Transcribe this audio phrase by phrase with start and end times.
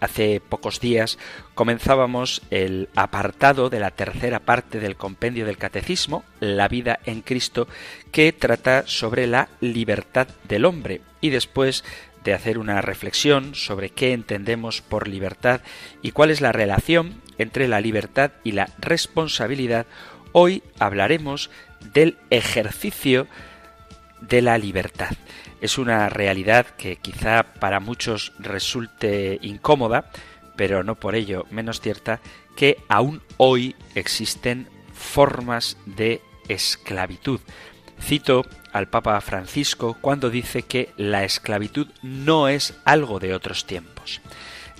[0.00, 1.18] Hace pocos días
[1.54, 7.68] comenzábamos el apartado de la tercera parte del compendio del Catecismo, La vida en Cristo,
[8.10, 11.84] que trata sobre la libertad del hombre y después
[12.24, 15.60] de hacer una reflexión sobre qué entendemos por libertad
[16.00, 19.86] y cuál es la relación entre la libertad y la responsabilidad,
[20.32, 21.50] hoy hablaremos
[21.92, 23.26] del ejercicio
[24.20, 25.10] de la libertad.
[25.60, 30.10] Es una realidad que quizá para muchos resulte incómoda,
[30.56, 32.20] pero no por ello menos cierta,
[32.56, 37.40] que aún hoy existen formas de esclavitud.
[38.00, 44.20] Cito al Papa Francisco cuando dice que la esclavitud no es algo de otros tiempos.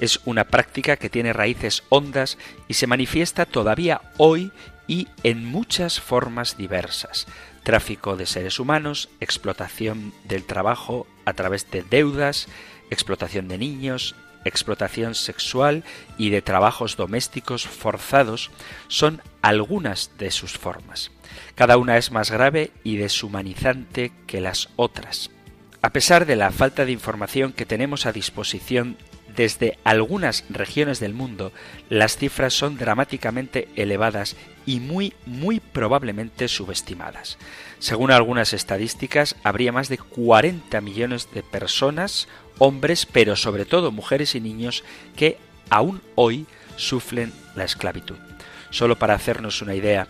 [0.01, 4.51] Es una práctica que tiene raíces hondas y se manifiesta todavía hoy
[4.87, 7.27] y en muchas formas diversas.
[7.63, 12.49] Tráfico de seres humanos, explotación del trabajo a través de deudas,
[12.91, 15.85] explotación de niños, explotación sexual
[16.19, 18.51] y de trabajos domésticos forzados
[18.89, 21.11] son algunas de sus formas.
[21.55, 25.31] Cada una es más grave y deshumanizante que las otras.
[25.83, 28.97] A pesar de la falta de información que tenemos a disposición
[29.35, 31.53] desde algunas regiones del mundo,
[31.89, 37.39] las cifras son dramáticamente elevadas y muy, muy probablemente subestimadas.
[37.79, 42.29] Según algunas estadísticas, habría más de 40 millones de personas,
[42.59, 44.85] hombres, pero sobre todo mujeres y niños,
[45.17, 45.39] que
[45.71, 48.17] aún hoy sufren la esclavitud.
[48.71, 50.09] Solo para hacernos una idea,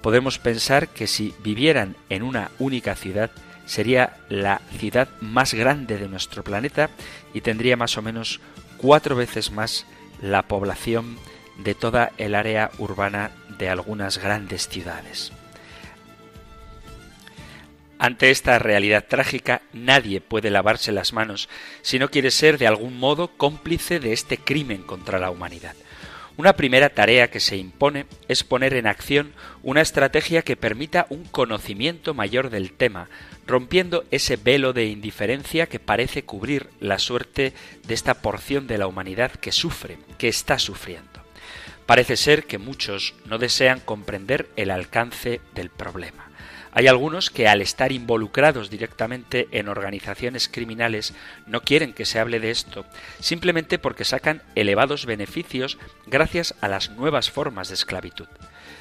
[0.00, 3.30] podemos pensar que si vivieran en una única ciudad,
[3.66, 6.88] sería la ciudad más grande de nuestro planeta
[7.34, 8.40] y tendría más o menos
[8.78, 9.84] cuatro veces más
[10.22, 11.18] la población
[11.58, 15.32] de toda el área urbana de algunas grandes ciudades.
[17.98, 21.48] Ante esta realidad trágica, nadie puede lavarse las manos
[21.82, 25.74] si no quiere ser de algún modo cómplice de este crimen contra la humanidad.
[26.36, 29.32] Una primera tarea que se impone es poner en acción
[29.64, 33.08] una estrategia que permita un conocimiento mayor del tema,
[33.44, 37.54] rompiendo ese velo de indiferencia que parece cubrir la suerte
[37.84, 41.07] de esta porción de la humanidad que sufre, que está sufriendo.
[41.88, 46.28] Parece ser que muchos no desean comprender el alcance del problema.
[46.70, 51.14] Hay algunos que al estar involucrados directamente en organizaciones criminales
[51.46, 52.84] no quieren que se hable de esto,
[53.20, 58.28] simplemente porque sacan elevados beneficios gracias a las nuevas formas de esclavitud.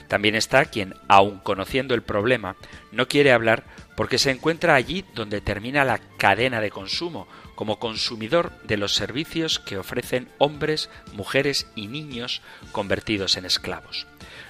[0.10, 2.58] También está quien, aun conociendo el problema,
[2.92, 3.64] no quiere hablar
[3.96, 7.26] porque se encuentra allí donde termina la cadena de consumo,
[7.58, 12.42] como consumidor de los servicios que ofrecen hombres, mujeres y niños
[12.72, 14.08] convertidos en esclavos.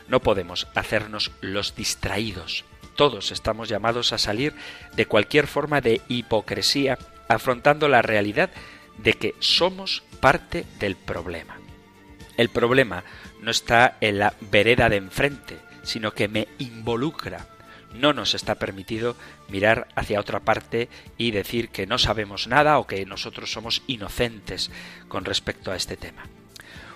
[0.07, 2.63] No podemos hacernos los distraídos
[2.97, 4.53] todos estamos llamados a salir
[4.95, 6.97] de cualquier forma de hipocresía,
[7.29, 8.49] afrontando la realidad
[8.97, 11.59] de que somos parte del problema.
[12.37, 13.03] El problema
[13.39, 17.45] no está en la vereda de enfrente, sino que me involucra.
[17.93, 19.15] No nos está permitido
[19.49, 24.71] mirar hacia otra parte y decir que no sabemos nada o que nosotros somos inocentes
[25.07, 26.25] con respecto a este tema.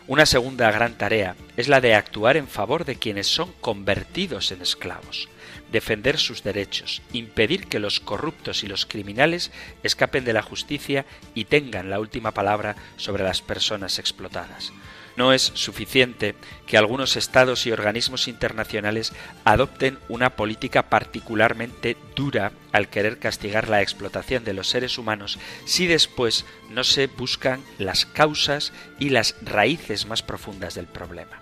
[0.08, 4.62] Una segunda gran tarea es la de actuar en favor de quienes son convertidos en
[4.62, 5.30] esclavos
[5.72, 9.52] defender sus derechos, impedir que los corruptos y los criminales
[9.84, 14.74] escapen de la justicia y tengan la última palabra sobre las personas explotadas.
[15.16, 16.36] No es suficiente
[16.66, 19.14] que algunos estados y organismos internacionales
[19.44, 25.88] adopten una política particularmente dura al querer castigar la explotación de los seres humanos si
[25.88, 31.42] después no se buscan las causas y las raíces más profundas del problema.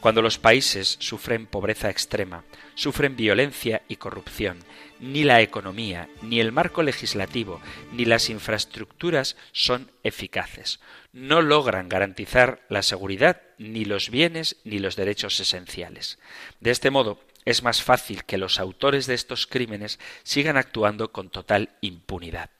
[0.00, 2.44] Cuando los países sufren pobreza extrema,
[2.76, 4.58] sufren violencia y corrupción,
[5.00, 7.60] ni la economía, ni el marco legislativo,
[7.92, 10.80] ni las infraestructuras son eficaces.
[11.12, 16.18] No logran garantizar la seguridad, ni los bienes, ni los derechos esenciales.
[16.60, 21.30] De este modo, es más fácil que los autores de estos crímenes sigan actuando con
[21.30, 22.50] total impunidad.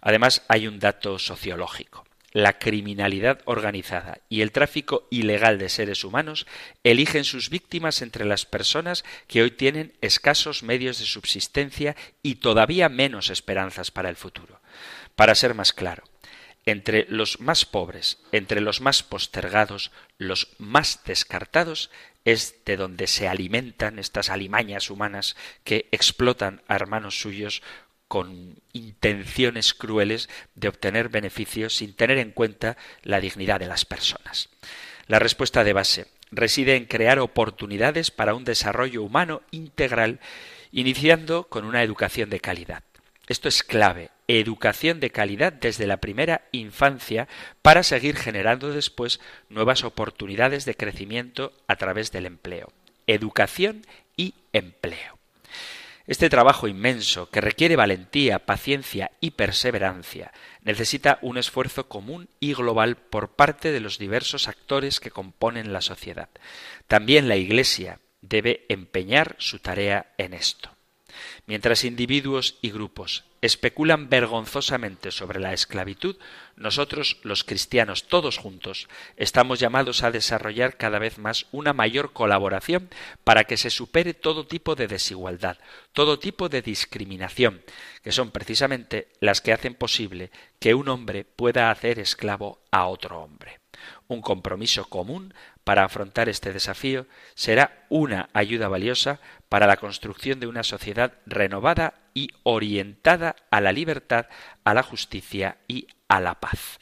[0.00, 2.04] Además, hay un dato sociológico.
[2.32, 6.46] La criminalidad organizada y el tráfico ilegal de seres humanos
[6.82, 12.88] eligen sus víctimas entre las personas que hoy tienen escasos medios de subsistencia y todavía
[12.88, 14.62] menos esperanzas para el futuro.
[15.14, 16.04] Para ser más claro,
[16.64, 21.90] entre los más pobres, entre los más postergados, los más descartados,
[22.24, 27.62] es de donde se alimentan estas alimañas humanas que explotan a hermanos suyos
[28.12, 34.50] con intenciones crueles de obtener beneficios sin tener en cuenta la dignidad de las personas.
[35.06, 40.20] La respuesta de base reside en crear oportunidades para un desarrollo humano integral,
[40.72, 42.82] iniciando con una educación de calidad.
[43.28, 47.28] Esto es clave, educación de calidad desde la primera infancia
[47.62, 52.74] para seguir generando después nuevas oportunidades de crecimiento a través del empleo.
[53.06, 53.86] Educación
[54.18, 55.21] y empleo.
[56.06, 60.32] Este trabajo inmenso, que requiere valentía, paciencia y perseverancia,
[60.62, 65.80] necesita un esfuerzo común y global por parte de los diversos actores que componen la
[65.80, 66.28] sociedad.
[66.88, 70.70] También la Iglesia debe empeñar su tarea en esto.
[71.46, 76.16] Mientras individuos y grupos especulan vergonzosamente sobre la esclavitud,
[76.56, 82.88] nosotros, los cristianos, todos juntos, estamos llamados a desarrollar cada vez más una mayor colaboración
[83.24, 85.58] para que se supere todo tipo de desigualdad,
[85.92, 87.62] todo tipo de discriminación,
[88.04, 90.30] que son precisamente las que hacen posible
[90.60, 93.58] que un hombre pueda hacer esclavo a otro hombre.
[94.06, 100.46] Un compromiso común para afrontar este desafío será una ayuda valiosa para la construcción de
[100.46, 104.26] una sociedad renovada y orientada a la libertad,
[104.64, 106.78] a la justicia y a la paz.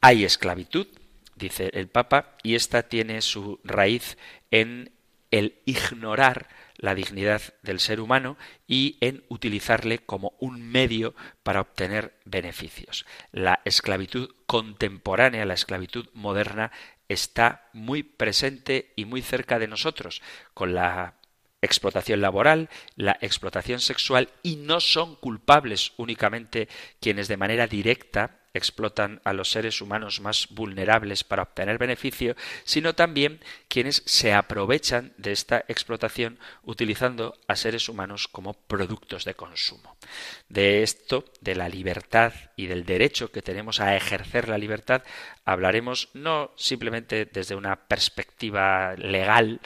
[0.00, 0.86] Hay esclavitud,
[1.34, 4.18] dice el Papa, y esta tiene su raíz
[4.50, 4.92] en
[5.30, 8.36] el ignorar la dignidad del ser humano
[8.66, 13.06] y en utilizarle como un medio para obtener beneficios.
[13.32, 16.70] La esclavitud contemporánea, la esclavitud moderna,
[17.08, 20.22] está muy presente y muy cerca de nosotros,
[20.54, 21.14] con la
[21.62, 26.68] explotación laboral, la explotación sexual, y no son culpables únicamente
[27.00, 32.94] quienes de manera directa explotan a los seres humanos más vulnerables para obtener beneficio, sino
[32.94, 39.96] también quienes se aprovechan de esta explotación utilizando a seres humanos como productos de consumo.
[40.48, 45.02] De esto, de la libertad y del derecho que tenemos a ejercer la libertad,
[45.44, 49.60] hablaremos no simplemente desde una perspectiva legal,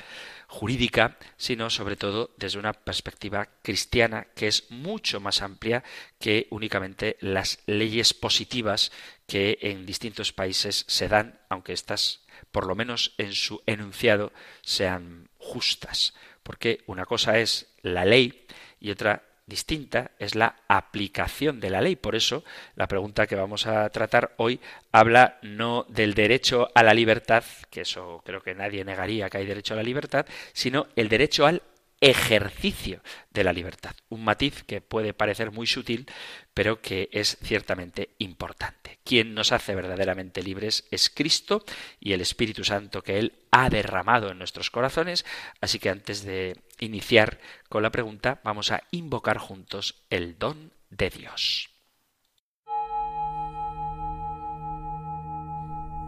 [0.51, 5.85] jurídica, sino sobre todo desde una perspectiva cristiana que es mucho más amplia
[6.19, 8.91] que únicamente las leyes positivas
[9.29, 15.29] que en distintos países se dan, aunque estas, por lo menos en su enunciado, sean
[15.39, 16.15] justas.
[16.43, 18.45] Porque una cosa es la ley
[18.81, 21.97] y otra distinta es la aplicación de la ley.
[21.97, 22.43] Por eso,
[22.77, 24.59] la pregunta que vamos a tratar hoy
[24.93, 29.47] habla no del derecho a la libertad, que eso creo que nadie negaría que hay
[29.47, 30.25] derecho a la libertad,
[30.55, 31.61] sino el derecho al
[32.01, 33.95] ejercicio de la libertad.
[34.09, 36.07] Un matiz que puede parecer muy sutil,
[36.55, 38.99] pero que es ciertamente importante.
[39.05, 41.65] Quien nos hace verdaderamente libres es Cristo
[42.01, 45.27] y el Espíritu Santo que Él ha derramado en nuestros corazones.
[45.61, 47.39] Así que antes de iniciar
[47.69, 51.69] con la pregunta, vamos a invocar juntos el don de Dios.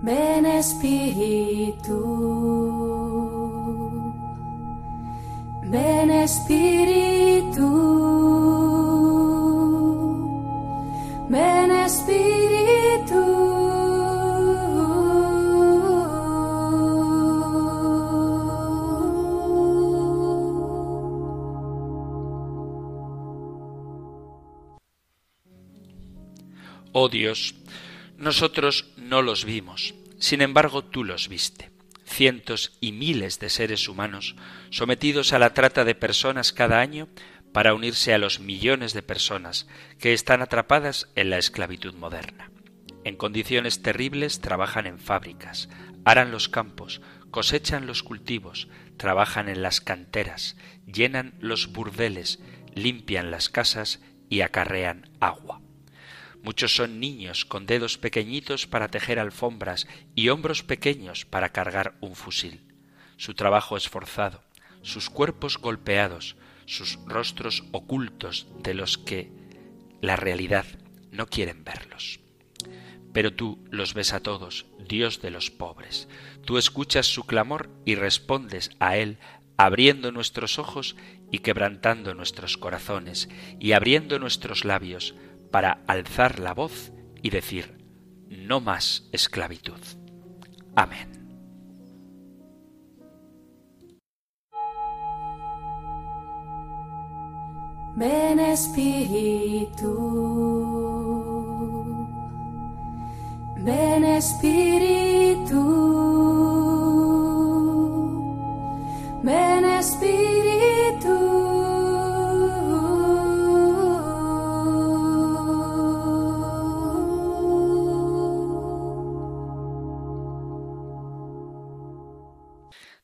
[0.02, 1.92] Ven Espíritu.
[5.72, 7.66] Ven Espíritu,
[11.30, 13.22] ven Espíritu.
[26.92, 27.54] Oh Dios,
[28.18, 31.71] nosotros no los vimos, sin embargo tú los viste
[32.12, 34.36] cientos y miles de seres humanos
[34.70, 37.08] sometidos a la trata de personas cada año
[37.52, 39.66] para unirse a los millones de personas
[39.98, 42.50] que están atrapadas en la esclavitud moderna.
[43.04, 45.68] En condiciones terribles trabajan en fábricas,
[46.04, 47.00] aran los campos,
[47.30, 52.40] cosechan los cultivos, trabajan en las canteras, llenan los burdeles,
[52.74, 55.61] limpian las casas y acarrean agua.
[56.42, 62.16] Muchos son niños con dedos pequeñitos para tejer alfombras y hombros pequeños para cargar un
[62.16, 62.60] fusil.
[63.16, 64.42] Su trabajo es forzado,
[64.82, 69.30] sus cuerpos golpeados, sus rostros ocultos de los que
[70.00, 70.66] la realidad
[71.12, 72.18] no quieren verlos.
[73.12, 76.08] Pero tú los ves a todos, Dios de los pobres.
[76.44, 79.18] Tú escuchas su clamor y respondes a él
[79.56, 80.96] abriendo nuestros ojos
[81.30, 83.28] y quebrantando nuestros corazones
[83.60, 85.14] y abriendo nuestros labios
[85.52, 86.92] para alzar la voz
[87.22, 87.78] y decir,
[88.28, 89.78] no más esclavitud.
[90.74, 91.22] Amén.
[98.52, 99.92] Espíritu,
[103.64, 104.04] ven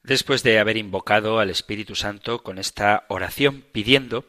[0.09, 4.25] Después de haber invocado al Espíritu Santo con esta oración pidiendo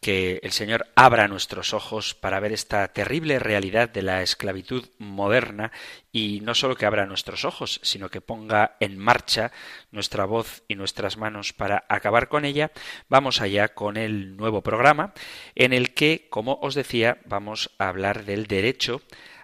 [0.00, 5.70] que el Señor abra nuestros ojos para ver esta terrible realidad de la esclavitud moderna
[6.10, 9.52] y no solo que abra nuestros ojos, sino que ponga en marcha
[9.92, 12.72] nuestra voz y nuestras manos para acabar con ella,
[13.08, 15.12] vamos allá con el nuevo programa
[15.54, 19.00] en el que, como os decía, vamos a hablar del derecho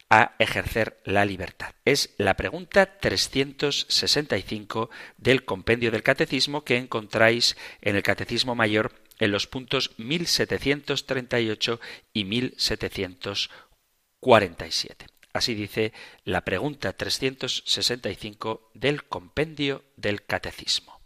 [0.09, 1.75] a ejercer la libertad.
[1.85, 9.33] Es la pregunta 365 del compendio del catecismo que encontráis en el Catecismo Mayor en
[9.33, 11.81] los puntos 1738
[12.13, 15.07] y 1747.
[15.33, 15.95] Así dice
[16.25, 21.01] la pregunta 365 del compendio del catecismo.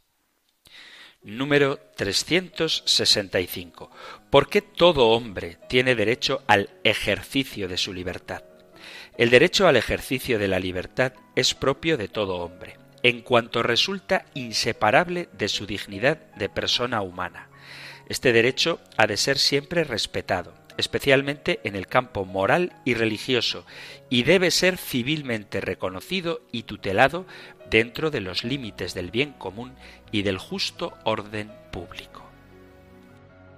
[1.22, 3.90] Número 365.
[4.30, 8.42] ¿Por qué todo hombre tiene derecho al ejercicio de su libertad?
[9.20, 14.24] El derecho al ejercicio de la libertad es propio de todo hombre, en cuanto resulta
[14.32, 17.50] inseparable de su dignidad de persona humana.
[18.08, 23.66] Este derecho ha de ser siempre respetado, especialmente en el campo moral y religioso,
[24.08, 27.26] y debe ser civilmente reconocido y tutelado
[27.68, 29.74] dentro de los límites del bien común
[30.12, 32.29] y del justo orden público.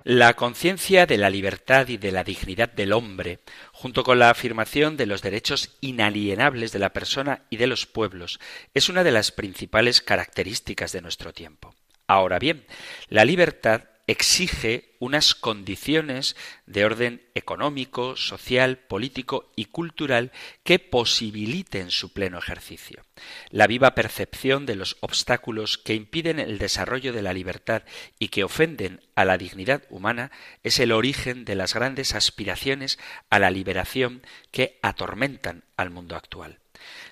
[0.04, 3.38] La conciencia de la libertad y de la dignidad del hombre,
[3.70, 8.40] junto con la afirmación de los derechos inalienables de la persona y de los pueblos,
[8.74, 11.76] es una de las principales características de nuestro tiempo.
[12.08, 12.66] Ahora bien,
[13.08, 20.32] la libertad exige unas condiciones de orden económico, social, político y cultural
[20.64, 23.04] que posibiliten su pleno ejercicio.
[23.50, 27.82] La viva percepción de los obstáculos que impiden el desarrollo de la libertad
[28.18, 30.30] y que ofenden a la dignidad humana
[30.62, 32.98] es el origen de las grandes aspiraciones
[33.30, 36.58] a la liberación que atormentan al mundo actual.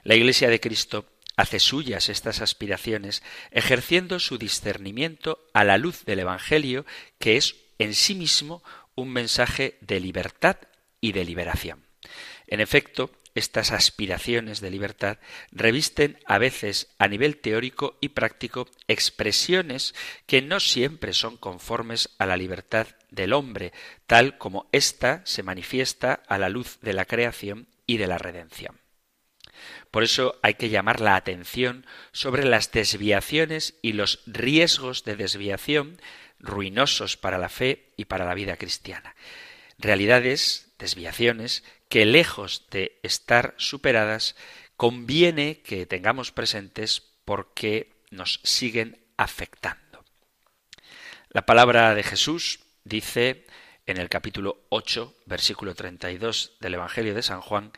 [0.02, 1.06] La Iglesia de Cristo
[1.40, 6.85] hace suyas estas aspiraciones, ejerciendo su discernimiento a la luz del Evangelio,
[7.18, 8.62] que es en sí mismo
[8.94, 10.59] un mensaje de libertad
[11.00, 11.87] y de liberación.
[12.47, 15.18] En efecto, estas aspiraciones de libertad
[15.52, 19.94] revisten a veces a nivel teórico y práctico expresiones
[20.26, 23.73] que no siempre son conformes a la libertad del hombre,
[24.06, 28.79] tal como ésta se manifiesta a la luz de la creación y de la redención.
[29.90, 36.00] Por eso hay que llamar la atención sobre las desviaciones y los riesgos de desviación
[36.38, 39.14] ruinosos para la fe y para la vida cristiana.
[39.79, 44.37] Realidades, desviaciones, que lejos de estar superadas,
[44.76, 50.05] conviene que tengamos presentes porque nos siguen afectando.
[51.29, 53.47] La palabra de Jesús dice
[53.87, 57.73] en el capítulo 8, versículo 32 del Evangelio de San Juan,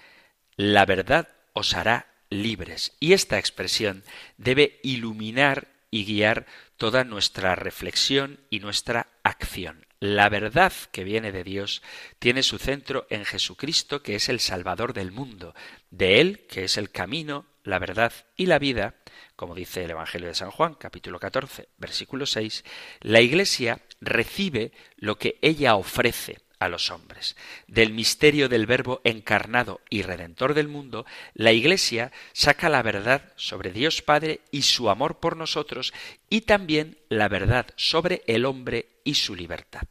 [0.57, 2.93] la verdad os hará libres.
[3.01, 4.05] Y esta expresión
[4.37, 9.87] debe iluminar y guiar toda nuestra reflexión y nuestra acción.
[10.01, 11.83] La verdad que viene de Dios
[12.19, 15.55] tiene su centro en Jesucristo, que es el Salvador del mundo.
[15.91, 18.97] De Él, que es el camino, la verdad y la vida,
[19.37, 22.65] como dice el Evangelio de San Juan, capítulo 14, versículo 6,
[23.01, 27.37] la Iglesia recibe lo que ella ofrece a los hombres.
[27.67, 33.73] Del misterio del Verbo encarnado y redentor del mundo, la Iglesia saca la verdad sobre
[33.73, 35.93] Dios Padre y su amor por nosotros
[36.29, 39.83] y también la verdad sobre el hombre y su libertad.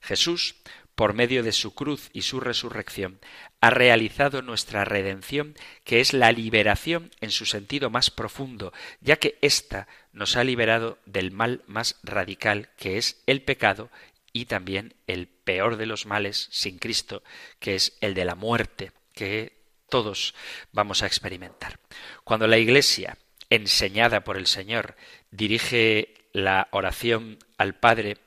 [0.00, 0.56] Jesús,
[0.94, 3.18] por medio de su cruz y su resurrección,
[3.60, 5.54] ha realizado nuestra redención,
[5.84, 10.98] que es la liberación en su sentido más profundo, ya que ésta nos ha liberado
[11.06, 13.90] del mal más radical, que es el pecado,
[14.34, 17.22] y también el peor de los males sin Cristo,
[17.60, 20.34] que es el de la muerte, que todos
[20.72, 21.78] vamos a experimentar.
[22.24, 23.16] Cuando la Iglesia,
[23.48, 24.96] enseñada por el Señor,
[25.30, 28.18] dirige la oración al Padre,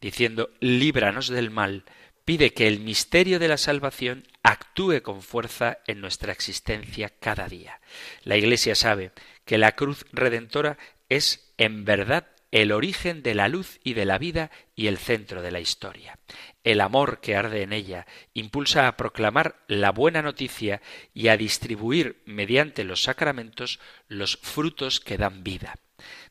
[0.00, 1.84] diciendo líbranos del mal,
[2.24, 7.80] pide que el misterio de la salvación actúe con fuerza en nuestra existencia cada día.
[8.24, 9.12] La Iglesia sabe
[9.44, 10.76] que la cruz redentora
[11.08, 12.26] es en verdad
[12.56, 16.18] el origen de la luz y de la vida y el centro de la historia.
[16.64, 20.80] El amor que arde en ella impulsa a proclamar la buena noticia
[21.12, 25.74] y a distribuir mediante los sacramentos los frutos que dan vida.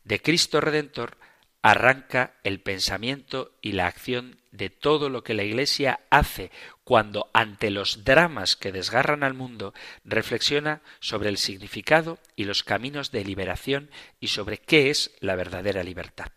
[0.03, 1.19] De Cristo Redentor
[1.65, 6.51] arranca el pensamiento y la acción de todo lo que la Iglesia hace
[6.83, 13.09] cuando ante los dramas que desgarran al mundo reflexiona sobre el significado y los caminos
[13.09, 16.27] de liberación y sobre qué es la verdadera libertad.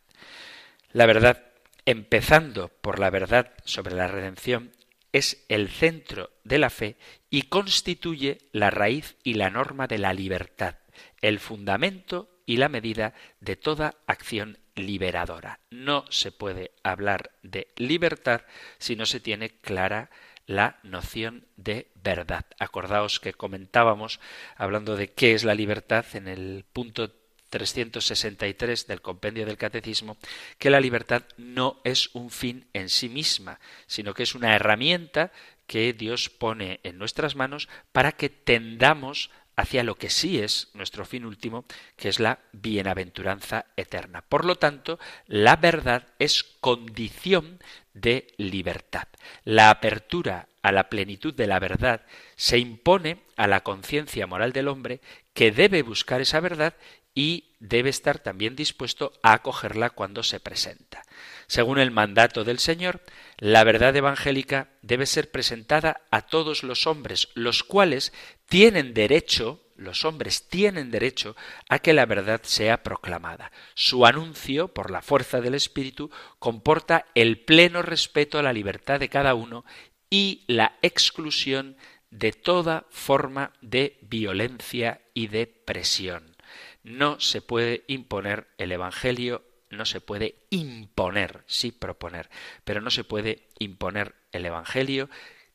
[0.93, 1.45] La verdad,
[1.85, 4.73] empezando por la verdad sobre la redención,
[5.13, 6.97] es el centro de la fe
[7.29, 10.77] y constituye la raíz y la norma de la libertad,
[11.21, 15.61] el fundamento y la medida de toda acción liberadora.
[15.71, 18.43] No se puede hablar de libertad
[18.79, 20.11] si no se tiene clara
[20.47, 22.47] la noción de verdad.
[22.59, 24.19] Acordaos que comentábamos,
[24.57, 27.13] hablando de qué es la libertad, en el punto
[27.51, 30.17] 363 del compendio del catecismo,
[30.59, 35.33] que la libertad no es un fin en sí misma, sino que es una herramienta
[35.67, 41.05] que Dios pone en nuestras manos para que tendamos hacia lo que sí es nuestro
[41.05, 41.65] fin último,
[41.97, 44.23] que es la bienaventuranza eterna.
[44.23, 47.59] Por lo tanto, la verdad es condición
[47.93, 49.09] de libertad.
[49.43, 54.69] La apertura a la plenitud de la verdad se impone a la conciencia moral del
[54.69, 55.01] hombre
[55.35, 56.75] que debe buscar esa verdad
[57.13, 61.03] y debe estar también dispuesto a acogerla cuando se presenta.
[61.49, 63.01] Según el mandato del Señor,
[63.39, 68.13] la verdad evangélica debe ser presentada a todos los hombres, los cuales
[68.49, 71.37] tienen derecho, los hombres tienen derecho
[71.69, 73.53] a que la verdad sea proclamada.
[73.75, 79.09] Su anuncio, por la fuerza del Espíritu, comporta el pleno respeto a la libertad de
[79.09, 79.65] cada uno
[80.11, 81.77] y la exclusión
[82.11, 86.37] de toda forma de violencia y de presión.
[86.83, 92.31] No se puede imponer el Evangelio no se puede imponer, sí proponer,
[92.65, 95.11] pero no se puede imponer el Evangelio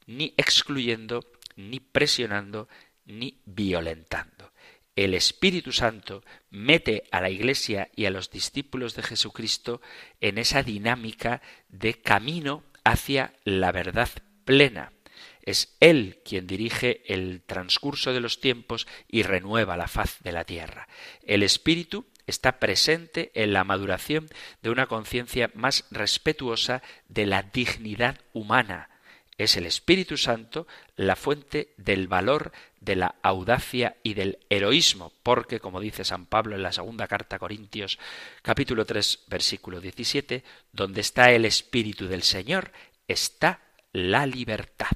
[0.06, 2.68] ni excluyendo, ni presionando,
[3.06, 4.54] ni violentando.
[4.96, 9.82] El Espíritu Santo mete a la Iglesia y a los discípulos de Jesucristo
[10.22, 14.10] en esa dinámica de camino hacia la verdad
[14.46, 14.94] plena.
[15.42, 20.46] Es Él quien dirige el transcurso de los tiempos y renueva la faz de la
[20.46, 20.88] tierra.
[21.24, 24.30] El Espíritu está presente en la maduración
[24.62, 28.90] de una conciencia más respetuosa de la dignidad humana.
[29.38, 35.60] Es el Espíritu Santo la fuente del valor, de la audacia y del heroísmo, porque,
[35.60, 37.98] como dice San Pablo en la segunda carta a Corintios,
[38.42, 42.72] capítulo 3, versículo 17, donde está el Espíritu del Señor,
[43.08, 44.92] está la libertad.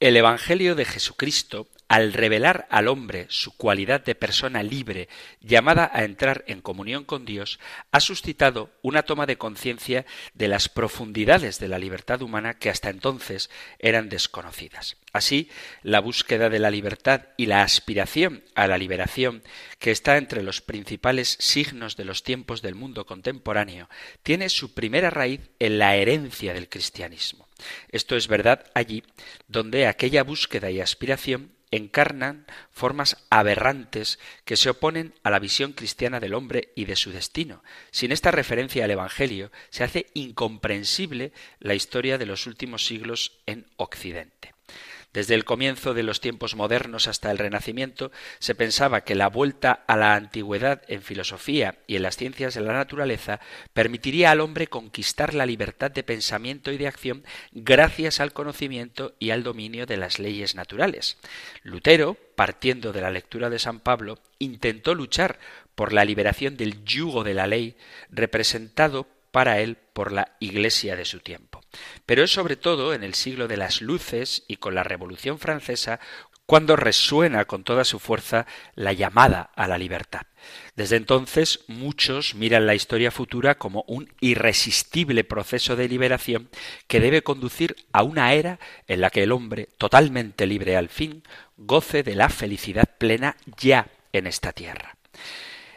[0.00, 5.08] El Evangelio de Jesucristo al revelar al hombre su cualidad de persona libre,
[5.40, 7.58] llamada a entrar en comunión con Dios,
[7.92, 12.90] ha suscitado una toma de conciencia de las profundidades de la libertad humana que hasta
[12.90, 13.48] entonces
[13.78, 14.98] eran desconocidas.
[15.14, 15.50] Así,
[15.82, 19.42] la búsqueda de la libertad y la aspiración a la liberación,
[19.78, 23.88] que está entre los principales signos de los tiempos del mundo contemporáneo,
[24.22, 27.48] tiene su primera raíz en la herencia del cristianismo.
[27.88, 29.02] Esto es verdad allí
[29.48, 36.20] donde aquella búsqueda y aspiración encarnan formas aberrantes que se oponen a la visión cristiana
[36.20, 37.62] del hombre y de su destino.
[37.90, 43.66] Sin esta referencia al Evangelio se hace incomprensible la historia de los últimos siglos en
[43.76, 44.57] Occidente.
[45.12, 49.72] Desde el comienzo de los tiempos modernos hasta el Renacimiento se pensaba que la vuelta
[49.86, 53.40] a la antigüedad en filosofía y en las ciencias de la naturaleza
[53.72, 59.30] permitiría al hombre conquistar la libertad de pensamiento y de acción gracias al conocimiento y
[59.30, 61.16] al dominio de las leyes naturales.
[61.62, 65.38] Lutero, partiendo de la lectura de San Pablo, intentó luchar
[65.74, 67.76] por la liberación del yugo de la ley
[68.10, 71.47] representado para él por la Iglesia de su tiempo.
[72.06, 76.00] Pero es sobre todo en el siglo de las luces y con la Revolución Francesa
[76.48, 80.22] cuando resuena con toda su fuerza la llamada a la libertad.
[80.76, 86.48] Desde entonces muchos miran la historia futura como un irresistible proceso de liberación
[86.86, 91.22] que debe conducir a una era en la que el hombre, totalmente libre al fin,
[91.58, 94.96] goce de la felicidad plena ya en esta tierra.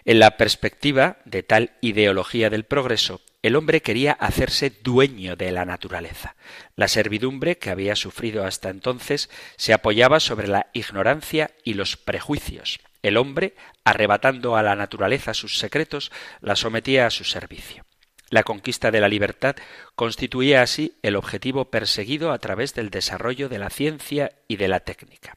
[0.05, 5.65] En la perspectiva de tal ideología del progreso, el hombre quería hacerse dueño de la
[5.65, 6.35] naturaleza.
[6.75, 12.79] La servidumbre que había sufrido hasta entonces se apoyaba sobre la ignorancia y los prejuicios.
[13.01, 17.83] El hombre, arrebatando a la naturaleza sus secretos, la sometía a su servicio.
[18.29, 19.55] La conquista de la libertad
[19.95, 24.81] constituía así el objetivo perseguido a través del desarrollo de la ciencia y de la
[24.81, 25.35] técnica.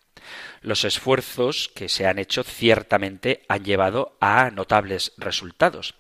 [0.62, 5.94] Los esfuerzos que se han hecho ciertamente han llevado a notables resultados.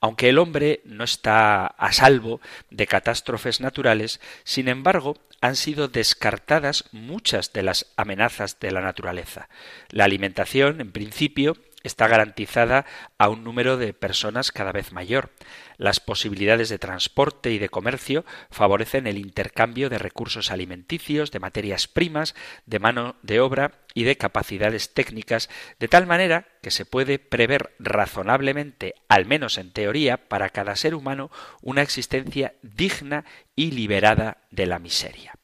[0.00, 2.40] Aunque el hombre no está a salvo
[2.70, 9.48] de catástrofes naturales, sin embargo, han sido descartadas muchas de las amenazas de la naturaleza.
[9.88, 12.86] La alimentación, en principio, está garantizada
[13.18, 15.30] a un número de personas cada vez mayor.
[15.76, 21.88] Las posibilidades de transporte y de comercio favorecen el intercambio de recursos alimenticios, de materias
[21.88, 22.34] primas,
[22.66, 27.74] de mano de obra y de capacidades técnicas, de tal manera que se puede prever
[27.78, 31.30] razonablemente, al menos en teoría, para cada ser humano
[31.62, 33.24] una existencia digna
[33.56, 35.39] y liberada de la miseria.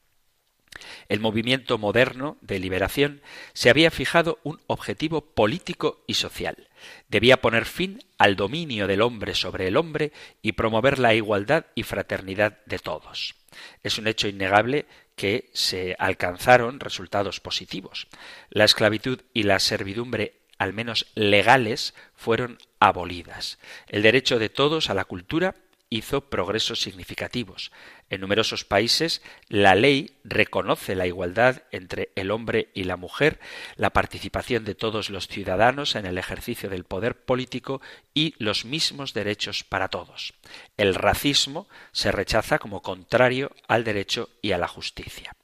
[1.09, 6.69] El movimiento moderno de liberación se había fijado un objetivo político y social.
[7.09, 10.13] Debía poner fin al dominio del hombre sobre el hombre
[10.43, 13.35] y promover la igualdad y fraternidad de todos.
[13.83, 18.07] Es un hecho innegable que se alcanzaron resultados positivos.
[18.51, 23.59] La esclavitud y la servidumbre al menos legales, fueron abolidas.
[23.89, 25.55] El derecho de todos a la cultura
[25.91, 27.71] hizo progresos significativos.
[28.11, 33.39] En numerosos países la ley reconoce la igualdad entre el hombre y la mujer,
[33.77, 37.81] la participación de todos los ciudadanos en el ejercicio del poder político
[38.15, 40.35] y los mismos derechos para todos.
[40.77, 45.37] El racismo se rechaza como contrario al derecho y a la justicia.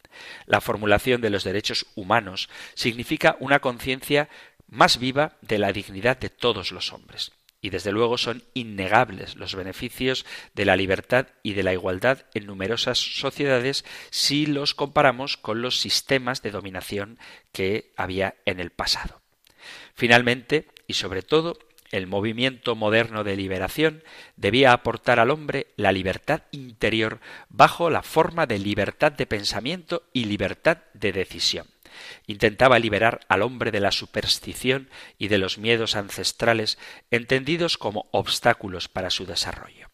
[0.47, 4.29] La formulación de los derechos humanos significa una conciencia
[4.69, 9.55] más viva de la dignidad de todos los hombres y desde luego son innegables los
[9.55, 15.63] beneficios de la libertad y de la igualdad en numerosas sociedades si los comparamos con
[15.63, 17.19] los sistemas de dominación
[17.53, 19.23] que había en el pasado.
[19.95, 21.57] Finalmente, y sobre todo,
[21.93, 24.03] el movimiento moderno de liberación
[24.37, 30.25] debía aportar al hombre la libertad interior bajo la forma de libertad de pensamiento y
[30.25, 31.72] libertad de decisión.
[32.27, 34.89] Intentaba liberar al hombre de la superstición
[35.19, 36.79] y de los miedos ancestrales
[37.11, 39.89] entendidos como obstáculos para su desarrollo.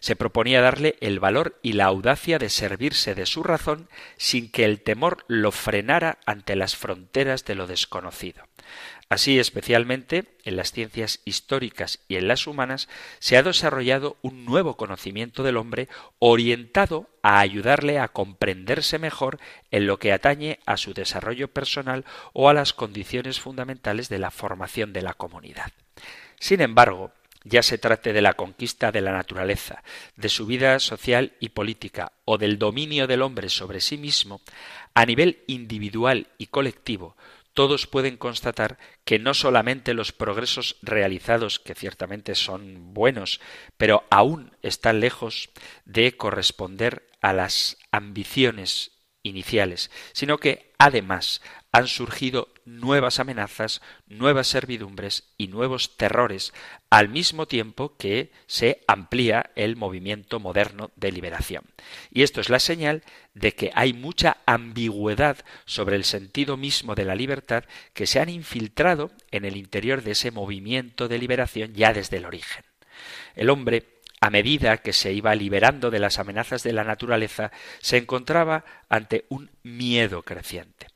[0.00, 4.64] Se proponía darle el valor y la audacia de servirse de su razón sin que
[4.64, 8.47] el temor lo frenara ante las fronteras de lo desconocido.
[9.10, 12.88] Así, especialmente en las ciencias históricas y en las humanas,
[13.20, 19.38] se ha desarrollado un nuevo conocimiento del hombre orientado a ayudarle a comprenderse mejor
[19.70, 22.04] en lo que atañe a su desarrollo personal
[22.34, 25.72] o a las condiciones fundamentales de la formación de la comunidad.
[26.38, 27.12] Sin embargo,
[27.44, 29.82] ya se trate de la conquista de la naturaleza,
[30.16, 34.40] de su vida social y política o del dominio del hombre sobre sí mismo,
[34.94, 37.16] a nivel individual y colectivo,
[37.58, 43.40] todos pueden constatar que no solamente los progresos realizados, que ciertamente son buenos,
[43.76, 45.50] pero aún están lejos
[45.84, 48.92] de corresponder a las ambiciones
[49.24, 56.52] iniciales, sino que además han surgido nuevas amenazas, nuevas servidumbres y nuevos terrores,
[56.90, 61.64] al mismo tiempo que se amplía el movimiento moderno de liberación.
[62.10, 63.02] Y esto es la señal
[63.34, 68.28] de que hay mucha ambigüedad sobre el sentido mismo de la libertad que se han
[68.28, 72.64] infiltrado en el interior de ese movimiento de liberación ya desde el origen.
[73.34, 77.98] El hombre a medida que se iba liberando de las amenazas de la naturaleza, se
[77.98, 80.88] encontraba ante un miedo creciente.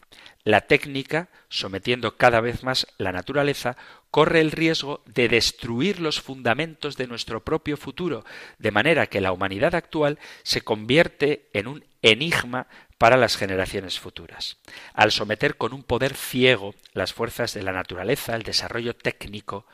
[0.44, 3.76] La técnica, sometiendo cada vez más la naturaleza,
[4.11, 8.24] corre el riesgo de destruir los fundamentos de nuestro propio futuro,
[8.59, 12.66] de manera que la humanidad actual se convierte en un enigma
[12.98, 14.59] para las generaciones futuras.
[14.94, 19.66] Al someter con un poder ciego las fuerzas de la naturaleza, el desarrollo técnico,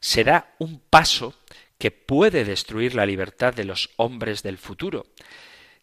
[0.00, 1.34] se da un paso
[1.78, 5.06] que puede destruir la libertad de los hombres del futuro,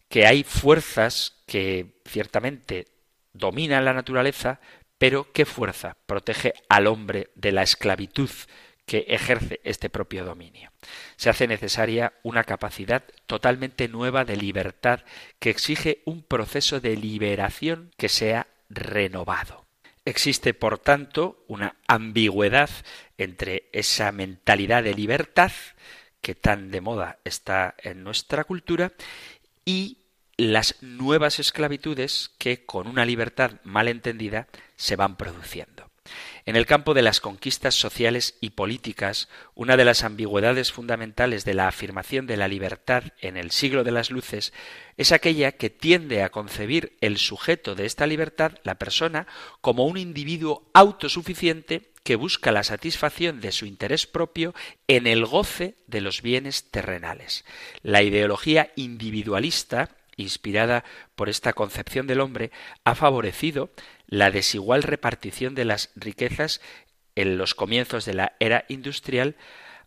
[0.08, 2.93] que hay fuerzas que ciertamente
[3.34, 4.60] dominan la naturaleza,
[4.96, 8.30] pero ¿qué fuerza protege al hombre de la esclavitud
[8.86, 10.72] que ejerce este propio dominio?
[11.16, 15.00] Se hace necesaria una capacidad totalmente nueva de libertad
[15.38, 19.66] que exige un proceso de liberación que sea renovado.
[20.06, 22.70] Existe, por tanto, una ambigüedad
[23.16, 25.52] entre esa mentalidad de libertad
[26.20, 28.92] que tan de moda está en nuestra cultura
[29.64, 30.03] y
[30.36, 35.90] las nuevas esclavitudes que, con una libertad mal entendida, se van produciendo.
[36.46, 41.54] En el campo de las conquistas sociales y políticas, una de las ambigüedades fundamentales de
[41.54, 44.52] la afirmación de la libertad en el siglo de las luces
[44.98, 49.26] es aquella que tiende a concebir el sujeto de esta libertad, la persona,
[49.62, 54.54] como un individuo autosuficiente que busca la satisfacción de su interés propio
[54.86, 57.46] en el goce de los bienes terrenales.
[57.82, 62.50] La ideología individualista inspirada por esta concepción del hombre,
[62.84, 63.70] ha favorecido
[64.06, 66.60] la desigual repartición de las riquezas
[67.14, 69.36] en los comienzos de la era industrial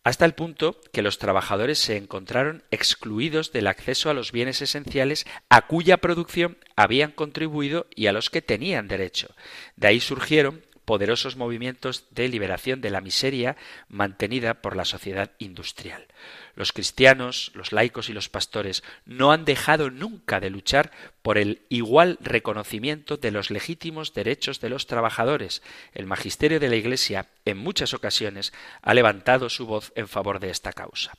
[0.08, 5.26] hasta el punto que los trabajadores se encontraron excluidos del acceso a los bienes esenciales
[5.50, 9.36] a cuya producción habían contribuido y a los que tenían derecho.
[9.76, 13.58] De ahí surgieron poderosos movimientos de liberación de la miseria
[13.90, 16.08] mantenida por la sociedad industrial.
[16.56, 21.62] Los cristianos, los laicos y los pastores no han dejado nunca de luchar por el
[21.68, 25.62] igual reconocimiento de los legítimos derechos de los trabajadores.
[25.94, 30.52] El magisterio de la Iglesia en muchas ocasiones ha levantado su voz en favor de
[30.52, 31.18] esta causa.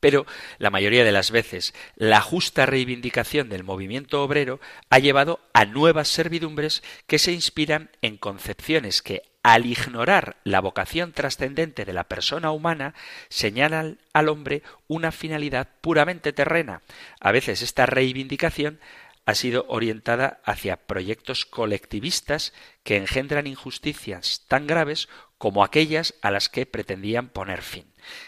[0.00, 0.26] Pero
[0.58, 6.08] la mayoría de las veces la justa reivindicación del movimiento obrero ha llevado a nuevas
[6.08, 12.50] servidumbres que se inspiran en concepciones que, al ignorar la vocación trascendente de la persona
[12.50, 12.94] humana,
[13.28, 16.82] señalan al hombre una finalidad puramente terrena.
[17.20, 18.80] A veces esta reivindicación
[19.26, 25.08] ha sido orientada hacia proyectos colectivistas que engendran injusticias tan graves
[25.40, 27.86] como aquellas a las que pretendían poner fin.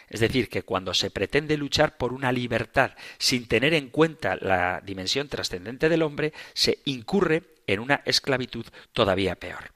[0.09, 4.81] Es decir, que cuando se pretende luchar por una libertad sin tener en cuenta la
[4.81, 9.72] dimensión trascendente del hombre, se incurre en una esclavitud todavía peor.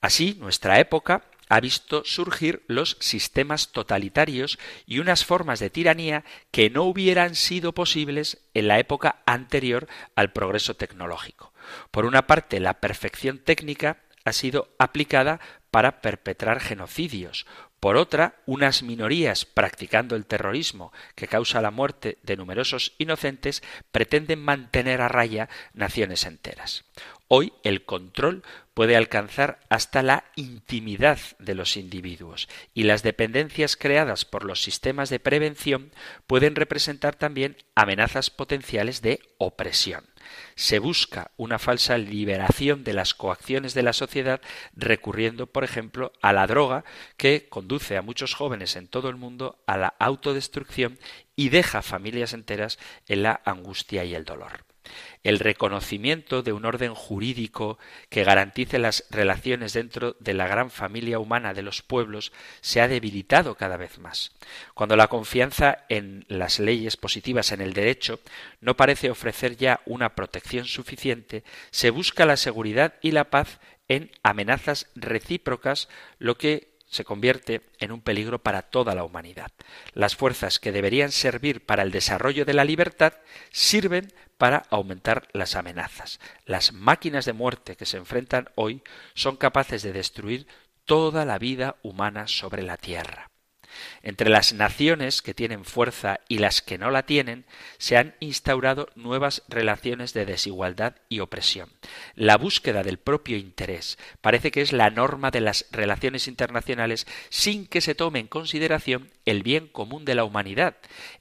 [0.00, 6.70] Así, nuestra época ha visto surgir los sistemas totalitarios y unas formas de tiranía que
[6.70, 11.52] no hubieran sido posibles en la época anterior al progreso tecnológico.
[11.92, 15.40] Por una parte, la perfección técnica ha sido aplicada
[15.74, 17.46] para perpetrar genocidios.
[17.80, 23.60] Por otra, unas minorías practicando el terrorismo que causa la muerte de numerosos inocentes
[23.90, 26.84] pretenden mantener a raya naciones enteras.
[27.26, 34.24] Hoy el control puede alcanzar hasta la intimidad de los individuos y las dependencias creadas
[34.24, 35.90] por los sistemas de prevención
[36.28, 40.04] pueden representar también amenazas potenciales de opresión.
[40.56, 44.40] Se busca una falsa liberación de las coacciones de la sociedad
[44.74, 46.84] recurriendo, por ejemplo, a la droga
[47.16, 50.98] que conduce a muchos jóvenes en todo el mundo a la autodestrucción
[51.36, 54.64] y deja familias enteras en la angustia y el dolor
[55.22, 61.18] el reconocimiento de un orden jurídico que garantice las relaciones dentro de la gran familia
[61.18, 64.32] humana de los pueblos se ha debilitado cada vez más.
[64.74, 68.20] Cuando la confianza en las leyes positivas, en el derecho,
[68.60, 74.10] no parece ofrecer ya una protección suficiente, se busca la seguridad y la paz en
[74.22, 79.50] amenazas recíprocas, lo que se convierte en un peligro para toda la humanidad.
[79.94, 83.14] Las fuerzas que deberían servir para el desarrollo de la libertad
[83.50, 86.20] sirven para aumentar las amenazas.
[86.46, 88.82] Las máquinas de muerte que se enfrentan hoy
[89.14, 90.46] son capaces de destruir
[90.84, 93.33] toda la vida humana sobre la Tierra.
[94.02, 97.44] Entre las naciones que tienen fuerza y las que no la tienen,
[97.78, 101.70] se han instaurado nuevas relaciones de desigualdad y opresión.
[102.14, 107.66] La búsqueda del propio interés parece que es la norma de las relaciones internacionales sin
[107.66, 110.76] que se tome en consideración el bien común de la humanidad.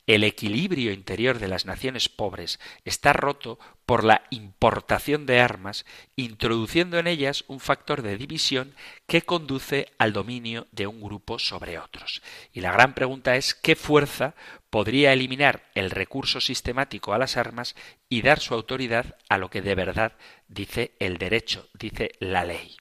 [0.08, 6.98] El equilibrio interior de las naciones pobres está roto por la importación de armas, introduciendo
[6.98, 8.76] en ellas un factor de división
[9.08, 12.22] que conduce al dominio de un grupo sobre otros.
[12.52, 14.36] Y la gran pregunta es qué fuerza
[14.70, 17.76] podría eliminar el recurso sistemático a las armas
[18.10, 20.14] y dar su autoridad a lo que de verdad
[20.48, 22.78] dice el derecho, dice la ley.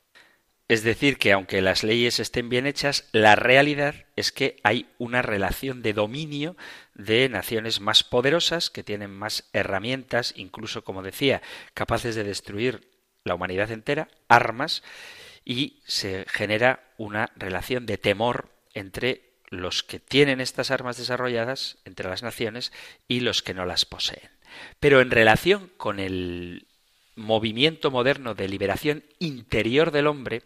[0.72, 5.20] Es decir, que aunque las leyes estén bien hechas, la realidad es que hay una
[5.20, 6.56] relación de dominio
[6.94, 11.42] de naciones más poderosas que tienen más herramientas, incluso, como decía,
[11.74, 12.88] capaces de destruir
[13.22, 14.82] la humanidad entera, armas,
[15.44, 22.08] y se genera una relación de temor entre los que tienen estas armas desarrolladas, entre
[22.08, 22.72] las naciones,
[23.08, 24.30] y los que no las poseen.
[24.80, 26.66] Pero en relación con el
[27.16, 30.42] movimiento moderno de liberación interior del hombre,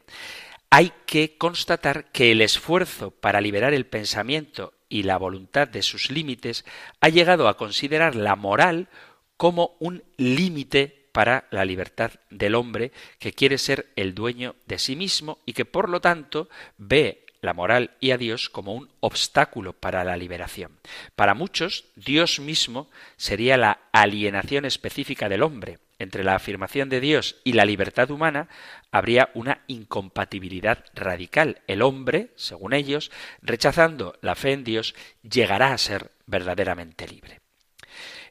[0.71, 6.11] hay que constatar que el esfuerzo para liberar el pensamiento y la voluntad de sus
[6.11, 6.65] límites
[7.01, 8.89] ha llegado a considerar la moral
[9.37, 14.97] como un límite para la libertad del hombre que quiere ser el dueño de sí
[14.97, 19.73] mismo y que por lo tanto ve la moral y a Dios como un obstáculo
[19.73, 20.79] para la liberación.
[21.15, 27.37] Para muchos, Dios mismo sería la alienación específica del hombre, entre la afirmación de Dios
[27.45, 28.49] y la libertad humana
[28.91, 31.63] habría una incompatibilidad radical.
[31.67, 33.11] El hombre, según ellos,
[33.43, 37.41] rechazando la fe en Dios, llegará a ser verdaderamente libre.